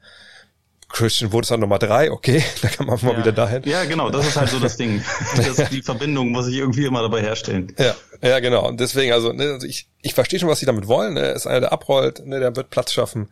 [0.89, 3.17] Christian Wood ist dann Nummer drei, okay, da kann man mal ja.
[3.19, 3.63] wieder dahin.
[3.65, 5.03] Ja, genau, das ist halt so das Ding.
[5.35, 7.73] Das, die Verbindung muss ich irgendwie immer dabei herstellen.
[7.77, 8.67] Ja, ja, genau.
[8.67, 11.13] Und deswegen, also, ne, also ich, ich verstehe schon, was sie damit wollen.
[11.13, 11.27] Ne?
[11.31, 13.29] Ist einer, der abrollt, ne, der wird Platz schaffen.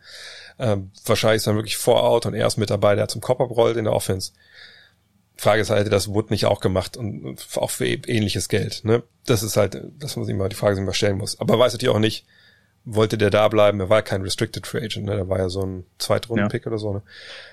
[0.58, 3.76] Ähm, wahrscheinlich ist dann wirklich Vor-Out und er ist mit dabei, der zum Kopf abrollt
[3.76, 4.32] in der Offense.
[5.36, 8.84] Frage ist halt, hätte das Wood nicht auch gemacht und auch für ähnliches Geld.
[8.84, 9.02] Ne?
[9.26, 11.38] Das ist halt, das muss ich mal die Frage, die man stellen muss.
[11.40, 12.24] Aber weiß natürlich auch nicht,
[12.86, 13.80] wollte der da bleiben.
[13.80, 15.16] Er war kein Restricted Free Agent, ne?
[15.16, 16.70] Der war ja so ein Zweitrunden-Pick ja.
[16.70, 17.02] oder so, ne?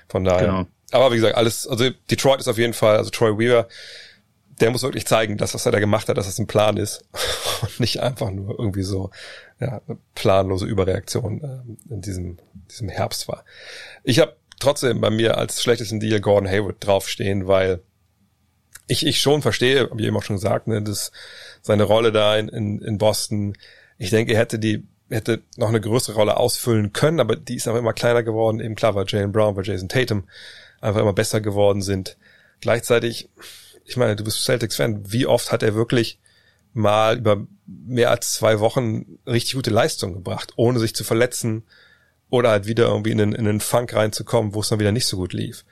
[0.08, 0.46] Von daher.
[0.46, 0.66] Genau.
[0.92, 3.68] Aber wie gesagt, alles, also Detroit ist auf jeden Fall, also Troy Weaver,
[4.60, 7.04] der muss wirklich zeigen, dass was er da gemacht hat, dass das ein Plan ist
[7.62, 9.10] und nicht einfach nur irgendwie so
[9.60, 12.38] ja, eine planlose Überreaktion äh, in diesem,
[12.70, 13.44] diesem Herbst war.
[14.04, 17.80] Ich habe trotzdem bei mir als schlechtesten Deal Gordon Hayward draufstehen, weil
[18.86, 21.10] ich, ich schon verstehe, habe ich eben auch schon gesagt, ne, dass
[21.60, 23.54] seine Rolle da in, in, in Boston,
[23.98, 27.68] ich denke, er hätte die hätte noch eine größere Rolle ausfüllen können, aber die ist
[27.68, 28.60] aber immer kleiner geworden.
[28.60, 30.24] Eben klar, weil Jalen Brown, weil Jason Tatum
[30.80, 32.16] einfach immer besser geworden sind.
[32.60, 33.28] Gleichzeitig,
[33.84, 36.18] ich meine, du bist Celtics-Fan, wie oft hat er wirklich
[36.72, 41.64] mal über mehr als zwei Wochen richtig gute Leistung gebracht, ohne sich zu verletzen
[42.30, 45.06] oder halt wieder irgendwie in den, in den Funk reinzukommen, wo es dann wieder nicht
[45.06, 45.64] so gut lief.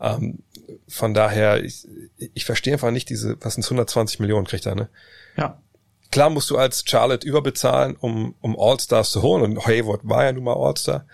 [0.00, 0.40] Ähm,
[0.86, 1.88] von daher, ich,
[2.34, 4.88] ich verstehe einfach nicht diese, was sind 120 Millionen kriegt er, ne?
[5.36, 5.60] Ja.
[6.10, 9.42] Klar musst du als Charlotte überbezahlen, um, um All-Stars zu holen.
[9.42, 11.06] Und Hayward war ja nun mal All-Star.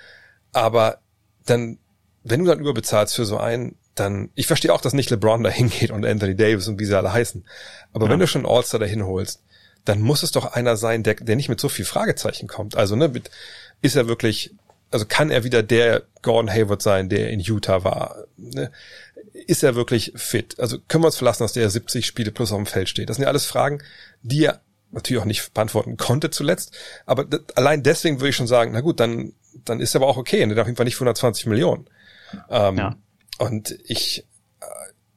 [0.53, 0.99] Aber
[1.45, 1.79] dann,
[2.25, 5.51] wenn du dann überbezahlst für so einen, dann, ich verstehe auch, dass nicht LeBron da
[5.51, 7.45] hingeht und Anthony Davis und wie sie alle heißen.
[7.93, 8.13] Aber ja.
[8.13, 9.43] wenn du schon All-Star dahin holst,
[9.85, 12.77] dann muss es doch einer sein, der, der nicht mit so viel Fragezeichen kommt.
[12.77, 13.31] Also, ne, mit,
[13.83, 14.55] ist er wirklich,
[14.91, 18.25] also kann er wieder der Gordon Hayward sein, der in Utah war?
[18.37, 18.71] Ne?
[19.33, 20.59] Ist er wirklich fit?
[20.59, 23.09] Also können wir uns verlassen, dass der 70 Spiele plus auf dem Feld steht?
[23.09, 23.83] Das sind ja alles Fragen,
[24.23, 24.61] die er
[24.97, 26.77] natürlich auch nicht beantworten konnte zuletzt.
[27.07, 30.17] Aber allein deswegen würde ich schon sagen, na gut, dann, dann ist er aber auch
[30.17, 30.43] okay.
[30.43, 31.87] Und auf jeden Fall nicht 120 Millionen.
[32.51, 32.97] Ähm, ja.
[33.39, 34.27] Und ich,
[34.61, 34.65] äh,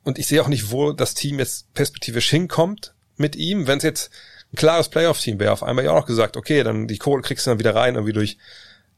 [0.03, 3.67] und ich sehe auch nicht, wo das Team jetzt perspektivisch hinkommt mit ihm.
[3.67, 4.11] Wenn es jetzt
[4.53, 7.51] ein klares Playoff-Team wäre, auf einmal ja auch gesagt, okay, dann die Kohle kriegst du
[7.51, 8.37] dann wieder rein, irgendwie durch,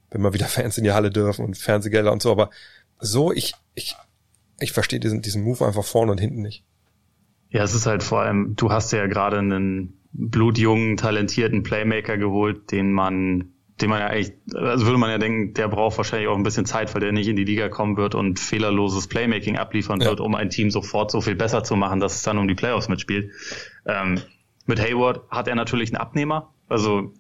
[0.10, 2.32] wenn mal wieder Fans in die Halle dürfen und Fernsehgelder und so.
[2.32, 2.50] Aber
[3.00, 3.96] so, ich, ich,
[4.60, 6.64] ich verstehe diesen, diesen Move einfach vorne und hinten nicht.
[7.50, 12.72] Ja, es ist halt vor allem, du hast ja gerade einen blutjungen, talentierten Playmaker geholt,
[12.72, 16.36] den man, den man ja eigentlich, also würde man ja denken, der braucht wahrscheinlich auch
[16.36, 20.02] ein bisschen Zeit, weil der nicht in die Liga kommen wird und fehlerloses Playmaking abliefern
[20.02, 20.10] ja.
[20.10, 22.56] wird, um ein Team sofort so viel besser zu machen, dass es dann um die
[22.56, 23.32] Playoffs mitspielt.
[23.86, 24.22] Ähm,
[24.66, 26.54] mit Hayward hat er natürlich einen Abnehmer.
[26.68, 27.14] Also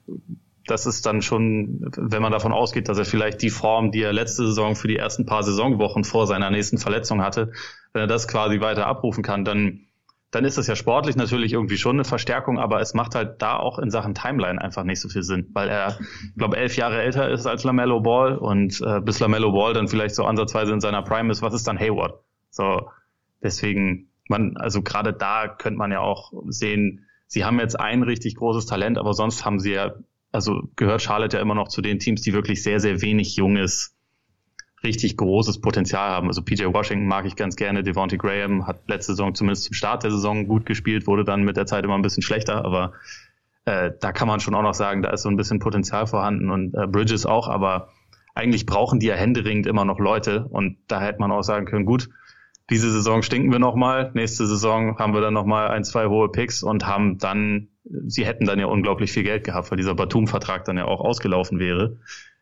[0.66, 4.14] das ist dann schon, wenn man davon ausgeht, dass er vielleicht die Form, die er
[4.14, 7.52] letzte Saison für die ersten paar Saisonwochen vor seiner nächsten Verletzung hatte,
[7.94, 9.88] wenn er das quasi weiter abrufen kann, dann
[10.32, 13.58] dann ist das ja sportlich natürlich irgendwie schon eine Verstärkung, aber es macht halt da
[13.58, 17.02] auch in Sachen Timeline einfach nicht so viel Sinn, weil er, ich glaube, elf Jahre
[17.02, 20.80] älter ist als Lamello Ball und äh, bis Lamello Ball dann vielleicht so ansatzweise in
[20.80, 22.14] seiner Prime ist, was ist dann Hayward?
[22.50, 22.90] So,
[23.44, 28.36] deswegen, man, also gerade da könnte man ja auch sehen, sie haben jetzt ein richtig
[28.36, 29.92] großes Talent, aber sonst haben sie ja,
[30.32, 33.98] also gehört Charlotte ja immer noch zu den Teams, die wirklich sehr, sehr wenig junges
[34.84, 36.28] richtig großes Potenzial haben.
[36.28, 37.84] Also PJ Washington mag ich ganz gerne.
[37.84, 41.58] Devontae Graham hat letzte Saison zumindest zum Start der Saison gut gespielt, wurde dann mit
[41.58, 42.94] der Zeit immer ein bisschen schlechter, aber
[43.66, 46.50] äh, da kann man schon auch noch sagen, da ist so ein bisschen Potenzial vorhanden
[46.50, 47.90] und äh, Bridges auch, aber
[48.34, 51.86] eigentlich brauchen die ja händeringend immer noch Leute und da hätte man auch sagen können,
[51.86, 52.10] gut,
[52.70, 56.64] diese Saison stinken wir nochmal, nächste Saison haben wir dann nochmal ein, zwei hohe Picks
[56.64, 60.78] und haben dann, sie hätten dann ja unglaublich viel Geld gehabt, weil dieser Batum-Vertrag dann
[60.78, 61.98] ja auch ausgelaufen wäre.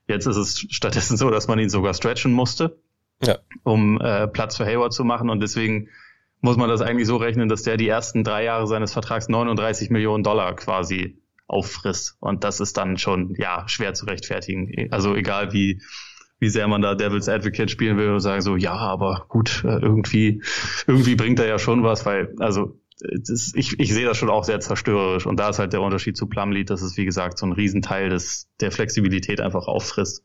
[0.10, 2.82] Jetzt ist es stattdessen so, dass man ihn sogar stretchen musste,
[3.24, 3.38] ja.
[3.64, 5.30] um äh, Platz für Hayward zu machen.
[5.30, 5.90] Und deswegen
[6.42, 9.92] muss man das eigentlich so rechnen, dass der die ersten drei Jahre seines Vertrags 39
[9.92, 12.18] Millionen Dollar quasi auffrisst.
[12.22, 14.92] Und das ist dann schon, ja, schwer zu rechtfertigen.
[14.92, 15.80] Also egal wie,
[16.40, 19.78] wie sehr man da Devil's Advocate spielen will und sagen so, ja, aber gut, äh,
[19.78, 20.42] irgendwie,
[20.88, 24.44] irgendwie bringt er ja schon was, weil, also das, ich, ich sehe das schon auch
[24.44, 25.26] sehr zerstörerisch.
[25.26, 28.10] Und da ist halt der Unterschied zu Plumlead, dass es, wie gesagt, so ein Riesenteil
[28.10, 30.24] des, der Flexibilität einfach auffrisst.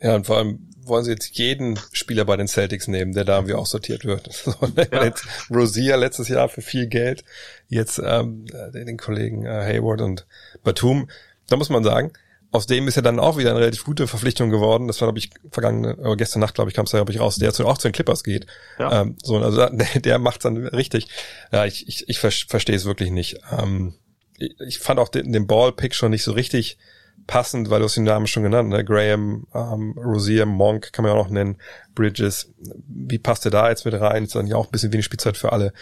[0.00, 3.36] Ja, und vor allem wollen sie jetzt jeden Spieler bei den Celtics nehmen, der da
[3.36, 4.28] irgendwie auch sortiert wird.
[4.74, 4.88] Ne?
[4.90, 5.04] ja.
[5.04, 7.24] Jetzt Rosier letztes Jahr für viel Geld,
[7.68, 10.26] jetzt ähm, den Kollegen äh, Hayward und
[10.62, 11.08] Batum.
[11.48, 12.12] Da muss man sagen,
[12.52, 14.86] aus dem ist ja dann auch wieder eine relativ gute Verpflichtung geworden.
[14.86, 17.18] Das war, glaube ich, vergangene, oder gestern Nacht, glaube ich, kam es da, glaube ich,
[17.18, 18.46] raus, der zu, auch zu den Clippers geht.
[18.78, 19.00] Ja.
[19.00, 21.08] Ähm, so, also der, der macht dann richtig.
[21.50, 23.38] Ja, ich, ich, ich verstehe es wirklich nicht.
[23.50, 23.94] Ähm,
[24.36, 26.78] ich, ich fand auch den, den Ball-Pick schon nicht so richtig
[27.26, 28.84] passend, weil du hast den Namen schon genannt, ne?
[28.84, 31.56] Graham, ähm, Rosier, Monk kann man ja auch noch nennen,
[31.94, 32.52] Bridges.
[32.86, 34.24] Wie passt der da jetzt mit rein?
[34.24, 35.72] Ist dann ja auch ein bisschen wenig Spielzeit für alle.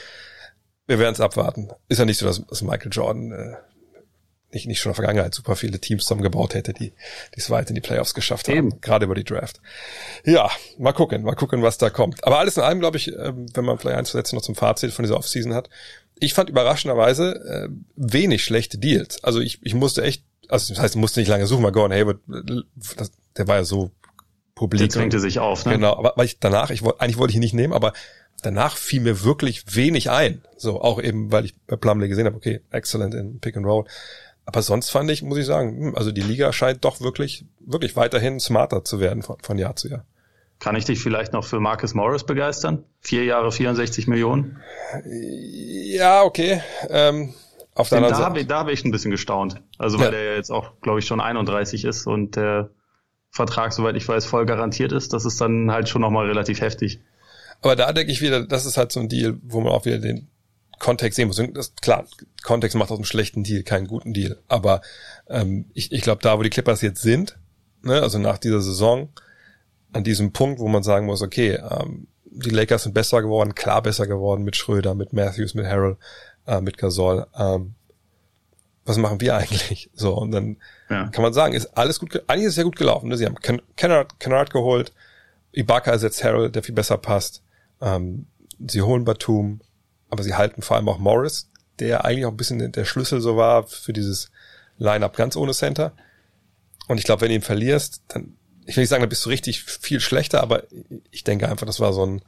[0.87, 1.71] Wir werden es abwarten.
[1.89, 3.57] Ist ja nicht so, dass, dass Michael Jordan äh,
[4.53, 6.93] nicht, nicht schon in der Vergangenheit super viele Teams zusammengebaut hätte, die
[7.35, 8.81] die es weit in die Playoffs geschafft haben, Eben.
[8.81, 9.61] gerade über die Draft.
[10.25, 12.25] Ja, mal gucken, mal gucken, was da kommt.
[12.25, 14.93] Aber alles in allem, glaube ich, ähm, wenn man vielleicht eins Sätze noch zum Fazit
[14.93, 15.69] von dieser Offseason hat,
[16.19, 19.25] ich fand überraschenderweise äh, wenig schlechte Deals.
[19.25, 21.97] Also ich, ich musste echt, also das heißt, ich musste nicht lange suchen, weil Gordon
[21.97, 22.19] Hayward,
[22.97, 23.91] das, der war ja so
[24.55, 24.81] publik.
[24.81, 25.73] Der drängte sich auf, ne?
[25.73, 27.95] Genau, aber weil ich danach, ich wollte, eigentlich wollte ich ihn nicht nehmen, aber
[28.43, 30.43] danach fiel mir wirklich wenig ein.
[30.57, 33.87] So, auch eben, weil ich bei Plumlee gesehen habe, okay, excellent in Pick and Roll.
[34.51, 37.95] Aber sonst fand ich, muss ich sagen, hm, also die Liga scheint doch wirklich, wirklich
[37.95, 40.05] weiterhin smarter zu werden von, von Jahr zu Jahr.
[40.59, 42.83] Kann ich dich vielleicht noch für Marcus Morris begeistern?
[43.01, 44.61] Vier Jahre, 64 Millionen?
[45.07, 46.63] Ja, okay.
[46.89, 47.33] Ähm,
[47.77, 49.63] auf der da habe ich, da hab ich ein bisschen gestaunt.
[49.79, 50.11] Also weil ja.
[50.11, 52.71] der jetzt auch, glaube ich, schon 31 ist und der
[53.31, 55.13] Vertrag, soweit ich weiß, voll garantiert ist.
[55.13, 56.99] Das ist dann halt schon nochmal relativ heftig.
[57.63, 59.99] Aber da denke ich wieder, das ist halt so ein Deal, wo man auch wieder
[59.99, 60.29] den
[60.81, 61.39] Kontext sehen muss.
[61.39, 62.07] Und das, klar,
[62.43, 64.41] Kontext macht aus einem schlechten Deal keinen guten Deal.
[64.49, 64.81] Aber
[65.28, 67.39] ähm, ich, ich glaube, da, wo die Clippers jetzt sind,
[67.83, 69.11] ne, also nach dieser Saison,
[69.93, 73.83] an diesem Punkt, wo man sagen muss, okay, ähm, die Lakers sind besser geworden, klar
[73.83, 75.97] besser geworden mit Schröder, mit Matthews, mit Harrell,
[76.47, 77.26] äh, mit Gasol.
[77.37, 77.74] Ähm,
[78.85, 79.91] was machen wir eigentlich?
[79.95, 80.57] So, und dann
[80.89, 81.09] ja.
[81.09, 83.09] kann man sagen, ist alles gut, eigentlich ist es sehr gut gelaufen.
[83.09, 83.16] Ne?
[83.16, 84.93] Sie haben Ken Kennard, Kennard geholt,
[85.53, 87.43] Ibaka ersetzt Harrell, der viel besser passt.
[87.81, 88.26] Ähm,
[88.66, 89.61] sie holen Batum,
[90.11, 93.37] aber sie halten vor allem auch Morris, der eigentlich auch ein bisschen der Schlüssel so
[93.37, 94.31] war für dieses
[94.79, 95.93] Line-Up ganz ohne Center.
[96.89, 98.37] Und ich glaube, wenn du ihn verlierst, dann,
[98.67, 100.65] ich will nicht sagen, dann bist du richtig viel schlechter, aber
[101.11, 102.23] ich denke einfach, das war so ein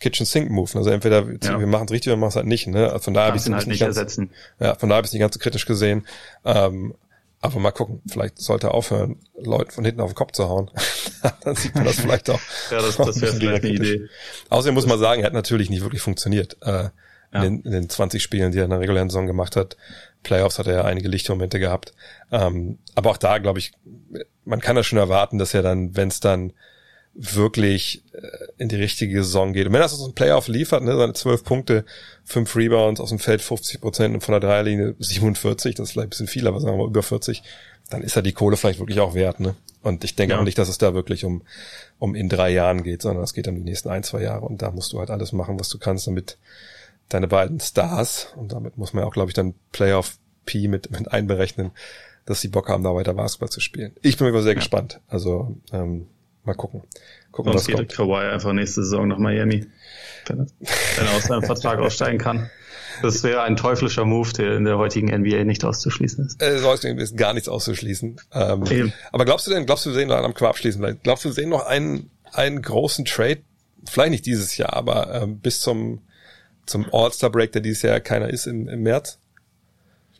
[0.00, 0.70] Kitchen Sink Move.
[0.74, 1.60] Also entweder ja.
[1.60, 2.66] wir machen es richtig oder machen es halt nicht.
[2.66, 2.90] Ne?
[2.90, 4.30] Also von daher habe ich es halt nicht, ganz, ersetzen.
[4.58, 6.06] Ja, von daher habe ich es nicht ganz so kritisch gesehen.
[6.44, 6.94] Ähm,
[7.42, 10.70] aber mal gucken, vielleicht sollte er aufhören, Leute von hinten auf den Kopf zu hauen.
[11.44, 12.40] Dann sieht man das vielleicht auch.
[12.70, 14.08] ja, das, das wäre vielleicht eine Idee.
[14.50, 16.56] Außerdem muss man sagen, er hat natürlich nicht wirklich funktioniert.
[16.62, 16.90] Äh,
[17.32, 17.42] ja.
[17.42, 19.76] in, den, in den 20 Spielen, die er in der regulären Saison gemacht hat.
[20.22, 21.94] Playoffs hat er ja einige Lichtmomente gehabt.
[22.30, 23.72] Ähm, aber auch da, glaube ich,
[24.44, 26.52] man kann das schon erwarten, dass er dann, wenn es dann
[27.14, 28.20] wirklich äh,
[28.58, 29.66] in die richtige Saison geht.
[29.66, 31.84] Und wenn er aus dem Playoff liefert, ne, seine zwölf Punkte,
[32.24, 36.06] fünf Rebounds aus dem Feld 50 Prozent und von der Dreierlinie 47, das ist vielleicht
[36.06, 37.42] ein bisschen viel, aber sagen wir mal über 40,
[37.88, 39.40] dann ist er die Kohle vielleicht wirklich auch wert.
[39.40, 39.56] Ne?
[39.82, 40.40] Und ich denke ja.
[40.40, 41.42] auch nicht, dass es da wirklich um,
[41.98, 44.46] um in drei Jahren geht, sondern es geht um die nächsten ein, zwei Jahre.
[44.46, 46.38] Und da musst du halt alles machen, was du kannst, damit
[47.10, 51.12] deine beiden Stars, und damit muss man auch, glaube ich, dann Playoff P mit, mit
[51.12, 51.72] einberechnen,
[52.24, 53.92] dass sie Bock haben, da weiter Basketball zu spielen.
[54.02, 54.58] Ich bin immer sehr ja.
[54.58, 55.00] gespannt.
[55.08, 56.06] Also ähm,
[56.44, 56.82] mal gucken.
[57.32, 57.92] gucken Sonst was geht kommt.
[57.92, 59.66] Kawhi einfach nächste Saison nach Miami,
[60.26, 60.46] wenn
[61.06, 62.50] er aus seinem Vertrag aussteigen kann.
[63.02, 66.42] Das wäre ein teuflischer Move, der in der heutigen NBA nicht auszuschließen ist.
[66.42, 68.20] Äh, ist gar nichts auszuschließen.
[68.32, 71.30] Ähm, aber glaubst du denn, glaubst du, wir sehen noch am Quark abschließen, glaubst du,
[71.30, 73.40] wir sehen noch einen, einen großen Trade,
[73.88, 76.02] vielleicht nicht dieses Jahr, aber ähm, bis zum
[76.66, 79.18] zum All-Star-Break, der dieses Jahr keiner ist im, im März?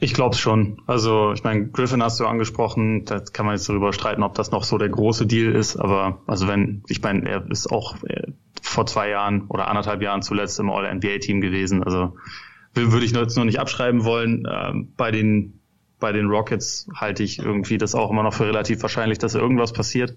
[0.03, 0.81] Ich glaube schon.
[0.87, 4.51] Also ich meine, Griffin hast du angesprochen, da kann man jetzt darüber streiten, ob das
[4.51, 8.33] noch so der große Deal ist, aber also wenn, ich meine, er ist auch äh,
[8.63, 12.17] vor zwei Jahren oder anderthalb Jahren zuletzt im All-NBA-Team gewesen, also
[12.75, 14.47] würde ich jetzt noch nicht abschreiben wollen.
[14.51, 15.61] Ähm, bei den
[15.99, 19.75] bei den Rockets halte ich irgendwie das auch immer noch für relativ wahrscheinlich, dass irgendwas
[19.75, 20.17] passiert.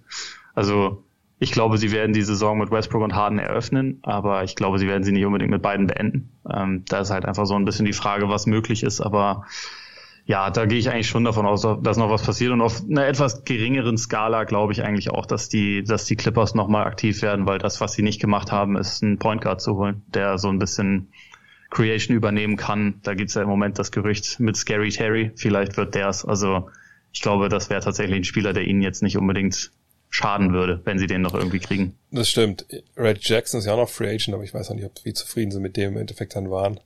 [0.56, 1.04] Also
[1.44, 4.88] ich glaube, sie werden die Saison mit Westbrook und Harden eröffnen, aber ich glaube, sie
[4.88, 6.32] werden sie nicht unbedingt mit beiden beenden.
[6.50, 9.46] Ähm, da ist halt einfach so ein bisschen die Frage, was möglich ist, aber
[10.26, 13.08] ja, da gehe ich eigentlich schon davon aus, dass noch was passiert und auf einer
[13.08, 17.46] etwas geringeren Skala glaube ich eigentlich auch, dass die, dass die Clippers nochmal aktiv werden,
[17.46, 20.48] weil das, was sie nicht gemacht haben, ist einen Point Guard zu holen, der so
[20.48, 21.12] ein bisschen
[21.72, 23.02] Creation übernehmen kann.
[23.04, 26.24] Da gibt's ja im Moment das Gerücht mit Scary Terry, vielleicht wird der's.
[26.24, 26.70] Also
[27.12, 29.72] ich glaube, das wäre tatsächlich ein Spieler, der ihnen jetzt nicht unbedingt
[30.14, 31.98] schaden würde, wenn sie den noch irgendwie kriegen.
[32.12, 32.68] Das stimmt.
[32.96, 35.14] Red Jackson ist ja auch noch Free Agent, aber ich weiß auch nicht, ob wie
[35.14, 36.80] zufrieden sie mit dem im Endeffekt dann waren.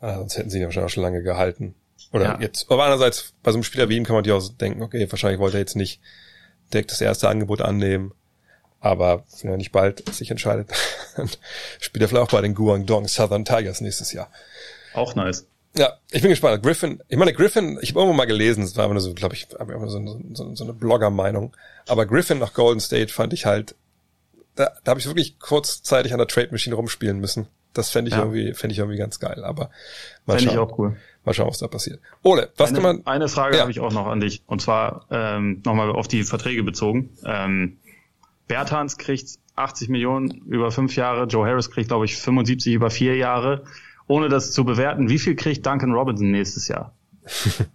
[0.00, 1.74] Äh, sonst hätten sie ihn ja wahrscheinlich auch schon lange gehalten.
[2.12, 2.38] Oder ja.
[2.40, 2.70] jetzt.
[2.70, 5.40] Aber andererseits, bei so einem Spieler wie ihm kann man sich auch denken, okay, wahrscheinlich
[5.40, 6.00] wollte er jetzt nicht
[6.72, 8.14] direkt das erste Angebot annehmen.
[8.78, 10.70] Aber wenn er nicht bald sich entscheidet,
[11.16, 11.28] dann
[11.80, 14.30] spielt er vielleicht auch bei den Guangdong Southern Tigers nächstes Jahr.
[14.94, 15.48] Auch nice.
[15.78, 16.62] Ja, ich bin gespannt.
[16.62, 19.36] Griffin, ich meine, Griffin, ich habe irgendwo mal gelesen, das war aber nur so, glaube
[19.36, 21.56] ich, so, so, so eine Blogger-Meinung.
[21.86, 23.76] Aber Griffin nach Golden State fand ich halt,
[24.56, 27.46] da, da habe ich wirklich kurzzeitig an der Trade Machine rumspielen müssen.
[27.74, 28.22] Das fände ich ja.
[28.22, 29.44] irgendwie, fände ich irgendwie ganz geil.
[29.44, 29.70] Aber
[30.26, 30.96] mal Fände ich auch cool.
[31.24, 32.00] Mal schauen, was da passiert.
[32.24, 33.06] Ole, was eine, kann man.
[33.06, 33.60] Eine Frage ja.
[33.62, 34.42] habe ich auch noch an dich.
[34.46, 37.10] Und zwar ähm, nochmal auf die Verträge bezogen.
[37.24, 37.78] Ähm,
[38.48, 43.16] Bertans kriegt 80 Millionen über fünf Jahre, Joe Harris kriegt, glaube ich, 75 über vier
[43.16, 43.64] Jahre
[44.08, 46.94] ohne das zu bewerten, wie viel kriegt Duncan Robinson nächstes Jahr?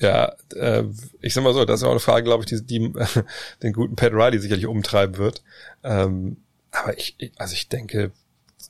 [0.00, 0.84] Ja, äh,
[1.20, 2.92] ich sag mal so, das ist auch eine Frage, glaube ich, die, die
[3.62, 5.42] den guten Pat Riley sicherlich umtreiben wird.
[5.82, 6.36] Ähm,
[6.70, 8.12] aber ich, also ich denke,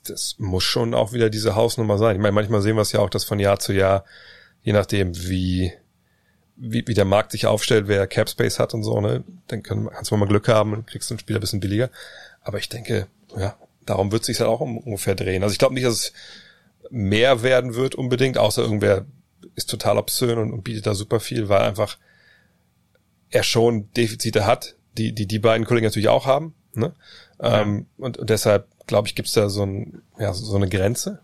[0.05, 2.15] das muss schon auch wieder diese Hausnummer sein.
[2.15, 4.05] Ich meine, manchmal sehen wir es ja auch, dass von Jahr zu Jahr,
[4.63, 5.71] je nachdem, wie,
[6.55, 9.87] wie, wie der Markt sich aufstellt, wer Cap Space hat und so, ne, dann kann,
[9.87, 11.91] kannst du mal Glück haben und kriegst einen Spieler ein bisschen billiger.
[12.41, 15.43] Aber ich denke, ja, darum wird es sich halt auch ungefähr drehen.
[15.43, 16.13] Also ich glaube nicht, dass es
[16.89, 19.05] mehr werden wird unbedingt, außer irgendwer
[19.55, 21.97] ist total obszön und, und bietet da super viel, weil einfach
[23.29, 26.55] er schon Defizite hat, die die, die beiden Kollegen natürlich auch haben.
[26.73, 26.93] Ne?
[27.41, 27.61] Ja.
[27.61, 31.19] Ähm, und, und deshalb, glaube ich, gibt's da so, ein, ja, so eine Grenze.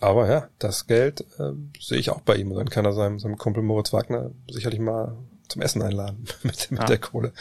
[0.00, 2.50] Aber ja, das Geld äh, sehe ich auch bei ihm.
[2.50, 5.16] Und dann kann er seinem, seinem Kumpel Moritz Wagner sicherlich mal
[5.48, 7.32] zum Essen einladen mit, mit der Kohle.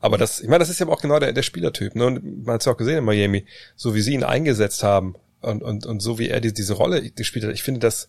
[0.00, 1.94] Aber das, ich meine, das ist ja auch genau der, der Spielertyp.
[1.94, 2.06] Ne?
[2.06, 3.46] Und man hat es ja auch gesehen in Miami,
[3.76, 7.10] so wie sie ihn eingesetzt haben und, und, und so wie er die, diese Rolle
[7.10, 7.52] gespielt hat.
[7.52, 8.08] Ich finde das,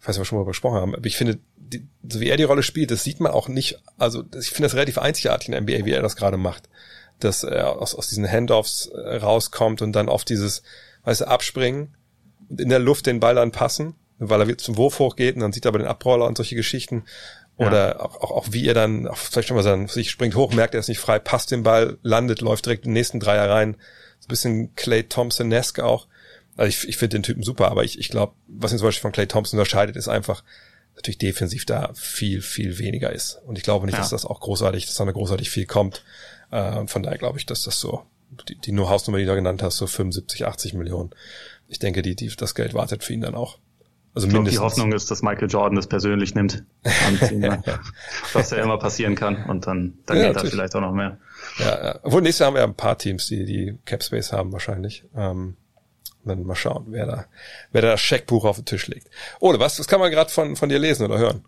[0.00, 2.28] ich weiß nicht, ob wir schon mal besprochen haben, aber ich finde, die, so wie
[2.28, 5.48] er die Rolle spielt, das sieht man auch nicht, also ich finde das relativ einzigartig
[5.48, 6.68] in der NBA, wie er das gerade macht.
[7.20, 10.62] Dass er aus, aus diesen Handoffs äh, rauskommt und dann auf dieses,
[11.04, 11.94] weißt du, abspringen
[12.50, 15.52] und in der Luft den Ball dann passen, weil er zum Wurf hochgeht und dann
[15.52, 17.04] sieht er aber den Abroller und solche Geschichten.
[17.56, 18.00] Oder ja.
[18.00, 20.74] auch, auch, auch wie er dann, auch vielleicht schon mal sagen, sich springt hoch, merkt
[20.74, 23.76] er ist nicht frei, passt den Ball, landet, läuft direkt den nächsten Dreier rein.
[24.18, 26.08] So ein bisschen Clay Thompson-esque auch.
[26.56, 29.02] Also ich, ich finde den Typen super, aber ich, ich glaube, was ihn zum Beispiel
[29.02, 30.44] von Clay Thompson unterscheidet, ist einfach,
[30.96, 33.40] natürlich defensiv da viel, viel weniger ist.
[33.46, 34.00] Und ich glaube nicht, ja.
[34.00, 36.04] dass das auch großartig, dass da großartig viel kommt.
[36.50, 38.04] Äh, und von daher glaube ich, dass das so,
[38.48, 41.10] die, die nur Hausnummer, die du da genannt hast, so 75, 80 Millionen.
[41.68, 43.58] Ich denke, die, die, das Geld wartet für ihn dann auch.
[44.14, 46.62] Also ich glaub, die Hoffnung ist, dass Michael Jordan das persönlich nimmt.
[48.32, 49.44] was ja immer passieren kann.
[49.46, 51.18] Und dann, dann ja, geht das vielleicht auch noch mehr.
[51.58, 52.00] Ja, ja.
[52.04, 55.04] Obwohl nächstes Jahr haben wir ja ein paar Teams, die die Cap Space haben wahrscheinlich.
[55.16, 55.56] Ähm,
[56.28, 57.24] dann mal schauen, wer da,
[57.72, 59.08] wer da das Scheckbuch auf den Tisch legt.
[59.40, 61.44] Ole, was, was kann man gerade von, von dir lesen oder hören?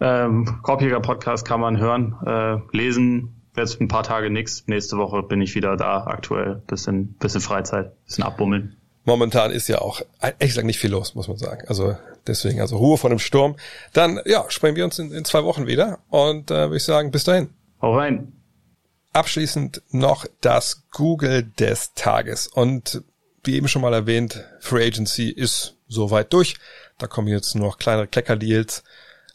[0.00, 3.32] Ähm, Korbjäger Podcast kann man hören, äh, lesen.
[3.56, 4.64] Jetzt ein paar Tage nix.
[4.66, 6.62] Nächste Woche bin ich wieder da, aktuell.
[6.66, 8.76] Bisschen, bisschen Freizeit, bisschen abbummeln.
[9.06, 11.62] Momentan ist ja auch echt gesagt nicht viel los, muss man sagen.
[11.68, 11.96] Also
[12.26, 13.56] deswegen, also Ruhe vor dem Sturm.
[13.92, 16.00] Dann, ja, sprechen wir uns in, in zwei Wochen wieder.
[16.10, 17.50] Und äh, würde ich sagen, bis dahin.
[17.80, 18.32] Hau rein.
[19.12, 22.48] Abschließend noch das Google des Tages.
[22.48, 23.02] Und
[23.46, 26.56] wie eben schon mal erwähnt, Free Agency ist soweit durch.
[26.98, 28.82] Da kommen jetzt nur noch kleinere Kleckerdeals.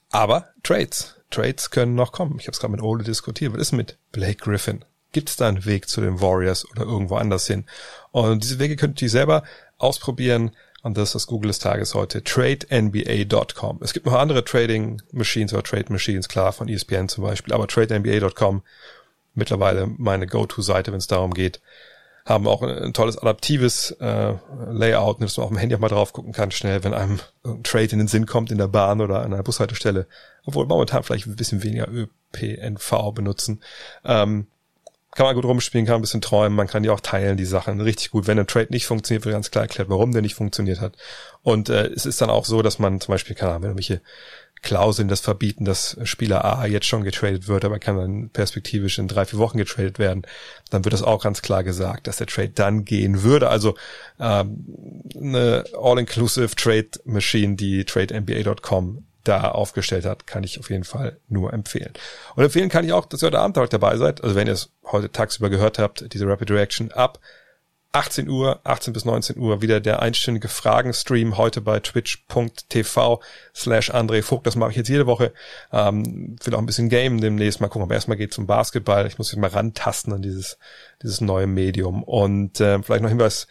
[0.09, 1.15] Aber Trades.
[1.29, 2.37] Trades können noch kommen.
[2.39, 3.53] Ich habe es gerade mit Ole diskutiert.
[3.53, 4.83] Was ist mit Blake Griffin?
[5.13, 7.65] Gibt es da einen Weg zu den Warriors oder irgendwo anders hin?
[8.11, 9.43] Und diese Wege könnt ihr selber
[9.77, 10.51] ausprobieren.
[10.83, 12.23] Und das ist das Google des Tages heute.
[12.23, 13.79] TradeNBA.com.
[13.81, 17.53] Es gibt noch andere Trading Machines oder Trade Machines, klar, von ESPN zum Beispiel.
[17.53, 18.63] Aber TradeNBA.com
[19.33, 21.61] mittlerweile meine Go-To-Seite, wenn es darum geht,
[22.25, 24.33] haben auch ein, tolles adaptives äh,
[24.69, 27.63] Layout, dass man auf dem Handy auch mal drauf gucken kann, schnell, wenn einem ein
[27.63, 30.07] Trade in den Sinn kommt in der Bahn oder an einer Bushaltestelle.
[30.45, 33.61] Obwohl momentan vielleicht ein bisschen weniger ÖPNV benutzen.
[34.05, 34.47] Ähm,
[35.13, 37.81] kann man gut rumspielen, kann ein bisschen träumen, man kann die auch teilen, die Sachen.
[37.81, 38.27] Richtig gut.
[38.27, 40.95] Wenn ein Trade nicht funktioniert, wird ganz klar erklärt, warum der nicht funktioniert hat.
[41.43, 44.01] Und äh, es ist dann auch so, dass man zum Beispiel, keine Ahnung, wenn irgendwelche
[44.61, 49.07] Klauseln das verbieten, dass Spieler A jetzt schon getradet wird, aber kann dann perspektivisch in
[49.07, 50.23] drei, vier Wochen getradet werden,
[50.69, 53.49] dann wird das auch ganz klar gesagt, dass der Trade dann gehen würde.
[53.49, 53.75] Also
[54.19, 61.17] ähm, eine All-Inclusive Trade Machine, die TradeNBA.com da aufgestellt hat, kann ich auf jeden Fall
[61.27, 61.93] nur empfehlen.
[62.35, 64.23] Und empfehlen kann ich auch, dass ihr heute Abend dabei seid.
[64.23, 67.19] Also wenn ihr es heute tagsüber gehört habt, diese Rapid Reaction ab
[67.93, 73.21] 18 Uhr, 18 bis 19 Uhr wieder der einstündige Fragenstream heute bei twitch.tv
[73.53, 74.47] slash André Vogt.
[74.47, 75.33] Das mache ich jetzt jede Woche.
[75.73, 77.83] Ähm, will auch ein bisschen Game demnächst mal gucken.
[77.83, 79.07] Aber erstmal geht es um Basketball.
[79.07, 80.57] Ich muss mich mal rantasten an dieses,
[81.03, 82.03] dieses neue Medium.
[82.03, 83.47] Und äh, vielleicht noch Hinweis,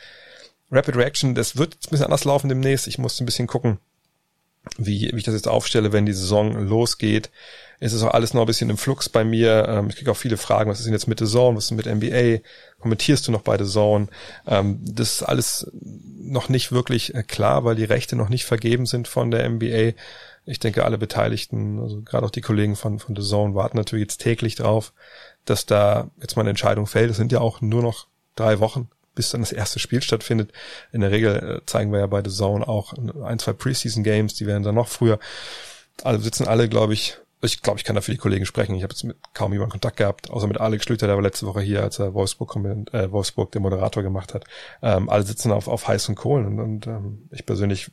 [0.70, 2.86] Rapid Reaction, das wird ein bisschen anders laufen demnächst.
[2.86, 3.78] Ich muss ein bisschen gucken,
[4.78, 7.30] wie, wie ich das jetzt aufstelle, wenn die Saison losgeht
[7.80, 9.66] ist es auch alles noch ein bisschen im Flux bei mir.
[9.66, 11.70] Ähm, ich kriege auch viele Fragen, was ist denn jetzt mit The Zone, was ist
[11.70, 12.42] mit NBA?
[12.78, 14.08] Kommentierst du noch bei The Zone?
[14.46, 18.84] Ähm, das ist alles noch nicht wirklich äh, klar, weil die Rechte noch nicht vergeben
[18.84, 19.92] sind von der NBA.
[20.44, 24.02] Ich denke, alle Beteiligten, also gerade auch die Kollegen von, von The Zone, warten natürlich
[24.02, 24.92] jetzt täglich drauf,
[25.46, 27.10] dass da jetzt mal eine Entscheidung fällt.
[27.10, 30.52] Es sind ja auch nur noch drei Wochen, bis dann das erste Spiel stattfindet.
[30.92, 32.92] In der Regel äh, zeigen wir ja bei The Zone auch
[33.24, 35.18] ein, zwei Preseason Games, die werden dann noch früher.
[36.04, 38.74] Also sitzen alle, glaube ich, ich glaube, ich kann da für die Kollegen sprechen.
[38.74, 41.46] Ich habe jetzt mit kaum jemanden Kontakt gehabt, außer mit Alex Schlüter, der war letzte
[41.46, 42.54] Woche hier, als er Wolfsburg,
[42.92, 44.44] äh, Wolfsburg den Moderator gemacht hat.
[44.82, 47.90] Ähm, alle sitzen auf, auf heißen Kohlen und, und ähm, ich persönlich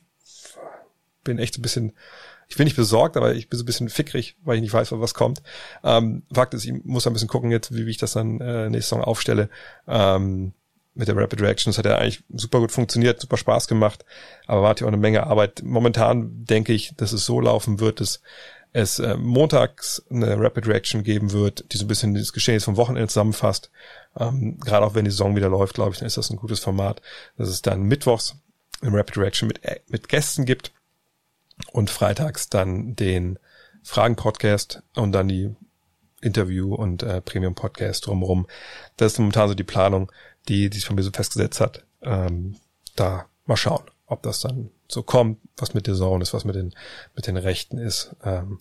[1.24, 1.92] bin echt ein bisschen,
[2.48, 4.92] ich bin nicht besorgt, aber ich bin so ein bisschen fickrig, weil ich nicht weiß,
[4.92, 5.42] was kommt.
[5.82, 8.68] Ähm, Fakt ist, ich muss ein bisschen gucken jetzt, wie, wie ich das dann äh,
[8.68, 9.48] nächste Saison aufstelle.
[9.86, 10.52] Ähm,
[10.98, 11.70] mit der Rapid Reaction.
[11.70, 14.04] Das hat ja eigentlich super gut funktioniert, super Spaß gemacht,
[14.46, 15.62] aber war natürlich auch eine Menge Arbeit.
[15.62, 18.20] Momentan denke ich, dass es so laufen wird, dass
[18.72, 22.76] es äh, montags eine Rapid Reaction geben wird, die so ein bisschen das Geschehen vom
[22.76, 23.70] Wochenende zusammenfasst.
[24.16, 26.60] Ähm, Gerade auch wenn die Saison wieder läuft, glaube ich, dann ist das ein gutes
[26.60, 27.00] Format.
[27.36, 28.36] Dass es dann mittwochs
[28.80, 30.72] eine Rapid Reaction mit, äh, mit Gästen gibt
[31.72, 33.38] und freitags dann den
[33.82, 35.54] Fragen-Podcast und dann die
[36.20, 38.46] Interview und äh, Premium-Podcast drumherum.
[38.96, 40.10] Das ist momentan so die Planung,
[40.48, 41.84] die, die sich von mir so festgesetzt hat.
[42.02, 42.56] Ähm,
[42.96, 46.54] da mal schauen, ob das dann so kommt, was mit der Zone ist, was mit
[46.54, 46.74] den,
[47.14, 48.16] mit den Rechten ist.
[48.24, 48.60] Ähm,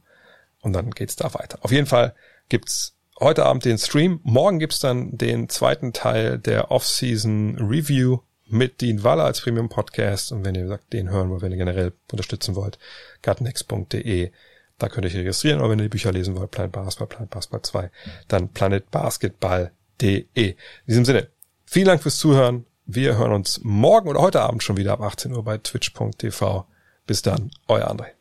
[0.61, 1.59] und dann geht's da weiter.
[1.61, 2.13] Auf jeden Fall
[2.49, 4.19] gibt's heute Abend den Stream.
[4.23, 8.19] Morgen gibt's dann den zweiten Teil der Off-Season Review
[8.49, 10.31] mit Dean Waller als Premium Podcast.
[10.31, 12.77] Und wenn ihr sagt, den hören wollt, wenn ihr generell unterstützen wollt,
[13.21, 14.31] gartennext.de.
[14.79, 15.59] Da könnt ihr euch registrieren.
[15.59, 17.91] Oder wenn ihr die Bücher lesen wollt, Planet Basketball, Planet Basketball 2,
[18.27, 20.25] dann planetbasketball.de.
[20.33, 20.55] In
[20.87, 21.27] diesem Sinne,
[21.65, 22.65] vielen Dank fürs Zuhören.
[22.89, 26.65] Wir hören uns morgen oder heute Abend schon wieder ab 18 Uhr bei twitch.tv.
[27.05, 28.11] Bis dann, euer André.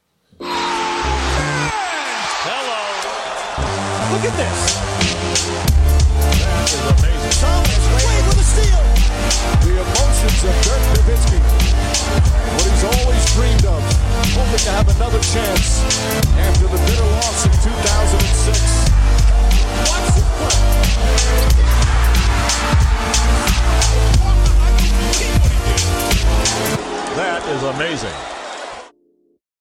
[0.41, 0.49] Hello.
[4.11, 4.75] Look at this.
[9.63, 11.39] The emotions of Dirk Nowitzki.
[12.51, 13.81] What he's always dreamed of.
[14.35, 15.79] Hoping to have another chance
[16.41, 18.91] after the bitter loss in 2006.
[19.87, 20.27] Watch the.
[27.17, 28.36] That is amazing.